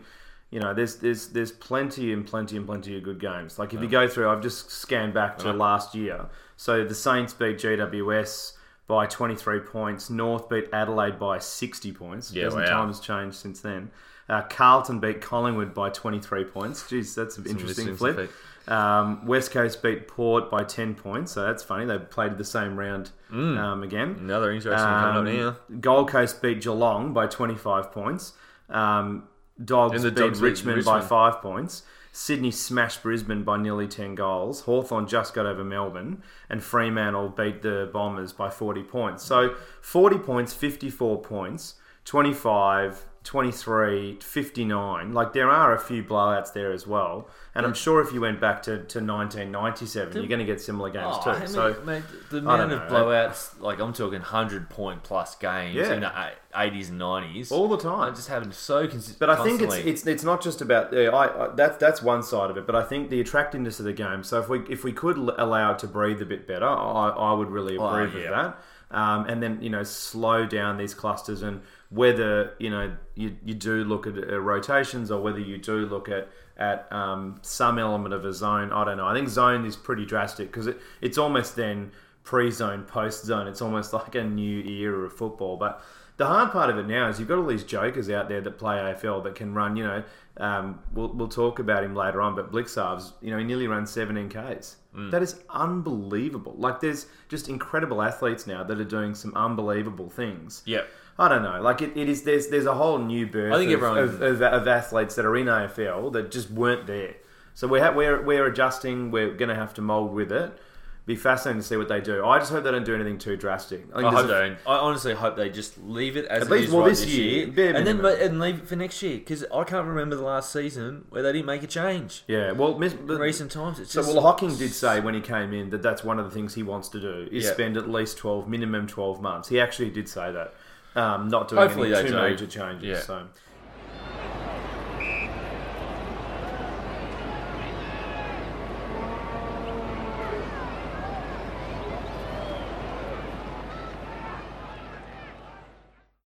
you 0.54 0.60
know, 0.60 0.72
there's 0.72 0.98
there's 0.98 1.30
there's 1.30 1.52
plenty 1.52 2.14
and 2.14 2.28
plenty 2.28 2.58
and 2.58 2.68
plenty 2.68 2.96
of 2.96 3.02
good 3.02 3.20
games. 3.20 3.58
Like 3.58 3.74
if 3.74 3.82
you 3.82 3.88
go 3.88 4.08
through, 4.08 4.30
I've 4.30 4.44
just 4.44 4.70
scanned 4.70 5.12
back 5.12 5.40
to 5.40 5.52
last 5.52 5.96
year. 5.96 6.28
So 6.58 6.84
the 6.86 6.94
Saints 6.94 7.34
beat 7.34 7.58
GWS 7.58 8.54
by 8.86 9.08
23 9.08 9.62
points. 9.62 10.12
North 10.12 10.50
beat 10.50 10.66
Adelaide 10.72 11.18
by 11.18 11.40
60 11.40 11.92
points. 11.94 12.32
Yeah, 12.32 12.50
wow. 12.50 12.66
times 12.66 13.00
changed 13.00 13.36
since 13.36 13.62
then. 13.62 13.90
Uh, 14.30 14.44
Carlton 14.44 15.00
beat 15.00 15.22
Collingwood 15.22 15.74
by 15.74 15.90
23 15.90 16.46
points. 16.46 16.84
Jeez, 16.84 17.16
that's 17.16 17.40
an 17.40 17.48
interesting 17.48 17.88
interesting 17.88 17.96
flip. 17.98 18.32
Um, 18.68 19.26
West 19.26 19.50
Coast 19.50 19.82
beat 19.82 20.08
Port 20.08 20.52
by 20.52 20.64
10 20.64 20.94
points, 20.94 21.32
so 21.32 21.44
that's 21.48 21.64
funny. 21.64 21.86
They 21.86 21.98
played 21.98 22.38
the 22.38 22.46
same 22.46 22.78
round 22.78 23.10
um, 23.32 23.82
again. 23.82 24.18
Another 24.20 24.52
interesting 24.52 24.88
one 24.88 25.14
coming 25.14 25.40
up 25.40 25.48
Um, 25.48 25.58
now. 25.72 25.80
Gold 25.80 26.10
Coast 26.12 26.44
beat 26.44 26.62
Geelong 26.62 27.12
by 27.12 27.26
25 27.26 27.92
points. 27.92 28.34
Um, 28.70 29.28
Dogs 29.64 30.04
beat 30.04 30.16
Dogs 30.16 30.40
beat 30.40 30.48
Richmond, 30.48 30.86
by 30.86 31.02
5 31.02 31.42
points. 31.42 31.84
Sydney 32.12 32.52
smashed 32.52 33.02
Brisbane 33.02 33.44
by 33.44 33.58
nearly 33.58 33.88
10 33.88 34.14
goals. 34.16 34.62
Hawthorn 34.62 35.08
just 35.08 35.34
got 35.34 35.48
over 35.48 35.64
Melbourne. 35.64 36.22
And 36.50 36.64
Fremantle 36.64 37.30
beat 37.30 37.64
the 37.64 37.89
Bombers 37.92 38.34
by 38.34 38.50
40 38.50 38.84
points. 38.84 39.24
So 39.24 39.56
40 39.82 40.20
points, 40.20 40.54
54 40.54 41.22
points, 41.22 41.76
25, 42.06 43.06
23, 43.24 44.20
59. 44.22 45.14
Like 45.14 45.34
there 45.34 45.50
are 45.50 45.74
a 45.74 45.80
few 45.80 46.04
blowouts 46.04 46.54
there 46.54 46.72
as 46.72 46.86
well. 46.86 47.28
And 47.56 47.66
I'm 47.68 47.74
sure 47.76 48.02
if 48.02 48.12
you 48.12 48.20
went 48.20 48.42
back 48.42 48.64
to, 48.64 48.78
to 48.78 49.00
1997, 49.00 50.18
you're 50.18 50.28
going 50.28 50.40
to 50.40 50.46
get 50.46 50.60
similar 50.60 50.90
games 50.90 51.18
Oh, 51.20 51.24
too. 51.24 51.30
I 51.30 51.40
mean, 51.40 51.48
so 51.48 51.82
mate, 51.86 52.04
the 52.32 52.38
amount 52.40 52.70
don't 52.72 52.72
of 52.82 52.92
know. 52.92 52.96
blowouts, 53.06 53.60
like 53.62 53.80
I'm 53.80 53.94
talking 53.94 54.22
hundred 54.22 54.70
point 54.70 55.04
plus 55.04 55.36
games 55.36 55.76
Yeah. 55.76 55.94
in 55.94 56.00
the 56.02 56.12
80s 56.56 56.90
and 56.90 57.00
90s, 57.00 57.52
all 57.52 57.68
the 57.68 57.78
time. 57.78 58.16
just 58.16 58.28
having 58.28 58.52
so 58.52 58.88
consistent. 58.88 59.20
But 59.20 59.30
I 59.30 59.44
think 59.44 59.62
it's 59.62 59.76
it's 59.76 60.06
it's 60.08 60.24
not 60.24 60.42
just 60.42 60.62
about 60.62 60.94
uh, 60.96 61.12
I, 61.16 61.46
I 61.46 61.56
that's 61.56 61.78
that's 61.78 62.02
one 62.02 62.24
side 62.24 62.50
of 62.50 62.58
it. 62.58 62.66
But 62.66 62.76
I 62.76 62.84
think 62.84 63.10
the 63.10 63.22
attractiveness 63.22 63.80
of 63.80 63.86
the 63.86 63.94
game. 63.94 64.24
So 64.24 64.40
if 64.40 64.50
we 64.50 64.60
if 64.70 64.84
we 64.84 64.92
could 64.92 65.18
allow 65.18 65.74
it 65.74 65.80
to 65.80 65.88
breathe 65.88 66.22
a 66.22 66.26
bit 66.26 66.48
better, 66.48 66.66
I, 66.68 67.10
I 67.10 67.34
would 67.34 67.50
really 67.52 67.78
Oh, 67.78 67.86
approve 67.86 68.16
yeah. 68.16 68.22
of 68.22 68.30
that. 68.32 68.64
Um, 68.93 69.25
and 69.27 69.41
then 69.41 69.60
you 69.62 69.69
know 69.69 69.84
slow 69.84 70.45
down 70.45 70.77
these 70.77 70.93
clusters 70.93 71.41
and 71.41 71.62
whether 71.89 72.53
you 72.60 72.69
know 72.69 72.95
you, 73.15 73.36
you 73.43 73.53
do 73.53 73.84
look 73.84 74.08
at 74.08 74.17
uh, 74.17 74.39
rotations 74.39 75.12
or 75.12 75.21
whether 75.21 75.39
you 75.39 75.58
do 75.58 75.86
look 75.86 76.10
at 76.10 76.29
at 76.58 76.91
um, 76.91 77.39
some 77.41 77.79
element 77.79 78.13
of 78.13 78.25
a 78.25 78.34
zone. 78.34 78.71
I 78.71 78.86
don't 78.86 78.97
know. 78.97 79.08
I 79.08 79.13
think 79.13 79.29
zone 79.29 79.65
is 79.65 79.75
pretty 79.75 80.06
drastic 80.06 80.47
because 80.47 80.67
it, 80.67 80.79
it's 81.01 81.17
almost 81.17 81.56
then 81.56 81.91
pre-zone, 82.23 82.84
post-zone. 82.84 83.47
It's 83.47 83.62
almost 83.62 83.93
like 83.93 84.15
a 84.15 84.23
new 84.23 84.62
era 84.62 85.06
of 85.06 85.13
football. 85.13 85.58
But 85.58 85.84
the 86.24 86.30
hard 86.30 86.52
part 86.52 86.70
of 86.70 86.78
it 86.78 86.88
now 86.88 87.10
is 87.10 87.20
you've 87.20 87.28
got 87.28 87.38
all 87.38 87.46
these 87.46 87.64
jokers 87.66 88.10
out 88.10 88.30
there 88.30 88.40
that 88.40 88.58
play 88.58 88.78
AFL 88.78 89.24
that 89.26 89.36
can 89.36 89.54
run. 89.54 89.76
You 89.76 89.84
know, 89.84 90.04
um, 90.38 90.80
we'll, 90.94 91.10
we'll 91.10 91.28
talk 91.28 91.60
about 91.60 91.84
him 91.84 91.96
later 91.96 92.22
on. 92.22 92.34
But 92.36 92.52
Blicavs, 92.52 93.12
you 93.22 93.32
know, 93.32 93.38
he 93.38 93.44
nearly 93.44 93.68
runs 93.68 93.92
17 93.92 94.30
k's. 94.30 94.78
That 95.12 95.22
is 95.24 95.40
unbelievable. 95.50 96.56
Like 96.58 96.80
there's 96.80 97.08
just 97.28 97.50
incredible 97.50 98.02
athletes 98.02 98.48
now 98.48 98.64
that 98.64 98.80
are 98.80 98.84
doing 98.86 99.16
some 99.16 99.34
unbelievable 99.36 100.10
things. 100.10 100.62
Yep. 100.66 100.88
I 101.20 101.28
don't 101.28 101.44
know. 101.44 101.62
Like 101.62 101.82
it, 101.82 101.96
it 101.98 102.08
is. 102.10 102.24
There's 102.24 102.48
there's 102.48 102.66
a 102.66 102.74
whole 102.76 102.98
new 103.00 103.28
birth 103.28 103.54
I 103.54 103.58
think 103.58 103.72
of, 103.72 103.84
everyone- 103.84 103.98
of, 104.00 104.22
of, 104.22 104.42
of 104.42 104.68
athletes 104.68 105.16
that 105.16 105.26
are 105.26 105.36
in 105.36 105.48
AFL 105.48 106.14
that 106.14 106.32
just 106.32 106.50
weren't 106.52 106.88
there. 106.88 107.16
So 107.54 107.68
we're 107.68 107.84
ha- 107.84 107.94
we're 107.94 108.22
we're 108.22 108.46
adjusting. 108.48 109.12
We're 109.12 109.34
going 109.34 109.50
to 109.50 109.56
have 109.56 109.74
to 109.76 109.82
mold 109.82 110.14
with 110.14 110.32
it. 110.32 110.58
Be 111.06 111.18
fascinating 111.18 111.62
to 111.62 111.68
see 111.68 111.76
what 111.76 111.89
they 111.89 112.00
do. 112.00 112.24
I 112.26 112.39
just 112.39 112.50
hope 112.50 112.63
they 112.63 112.72
don't 112.72 112.86
do 112.86 112.96
anything 112.96 113.18
too 113.18 113.36
drastic. 113.36 113.86
I, 113.94 114.06
I 114.06 114.12
hope 114.13 114.28
they 114.28 114.32
don't. 114.34 114.58
I 114.66 114.76
honestly 114.78 115.13
hope 115.13 115.36
they 115.36 115.50
just 115.50 115.78
leave 115.84 116.16
it 116.16 116.24
as 116.28 116.44
At 116.44 116.48
it 116.48 116.52
least- 116.52 116.68
is 116.70 116.72
well, 116.74 116.84
right 116.84 116.89
this 116.92 117.06
year, 117.06 117.48
year, 117.50 117.76
and 117.76 117.86
then 117.86 118.06
and 118.06 118.39
leave 118.39 118.60
it 118.60 118.68
for 118.70 118.78
next 118.78 119.04
year 119.04 119.18
because 119.18 119.44
I 119.54 119.66
can't 119.66 119.86
remember 119.86 120.16
the 120.16 120.24
last 120.24 120.54
season 120.54 121.04
where 121.10 121.22
they 121.22 121.34
didn't 121.34 121.46
make 121.48 121.62
a 121.62 121.68
change. 121.68 122.24
Yeah. 122.28 122.54
Well, 122.54 122.82
In 122.82 123.08
recent 123.08 123.52
times, 123.52 123.80
it's 123.80 123.92
So, 123.92 124.02
just 124.02 124.13
well, 124.13 124.22
Hocking 124.24 124.56
did 124.56 124.72
say 124.72 125.02
when 125.02 125.13
he 125.13 125.20
came 125.20 125.52
in 125.52 125.72
that 125.72 125.82
that's 125.82 126.06
one 126.06 126.20
of 126.20 126.26
the 126.26 126.32
things 126.32 126.56
he 126.56 126.63
wants 126.63 126.88
to 126.89 127.02
do 127.02 127.28
is 127.30 127.44
Yeah. 127.44 127.52
spend 127.52 127.76
at 127.76 127.89
least 127.89 128.18
twelve, 128.18 128.48
minimum 128.48 128.88
twelve 128.88 129.22
months. 129.22 129.50
He 129.50 129.60
actually 129.60 129.89
did 129.89 130.08
say 130.08 130.32
that, 130.32 130.54
um, 130.96 131.28
not 131.28 131.50
doing 131.50 131.63
Hopefully 131.63 131.94
any 131.94 132.08
too 132.08 132.16
do. 132.16 132.22
major 132.22 132.48
changes. 132.48 132.88
Yeah. 132.88 133.00
So 133.02 133.28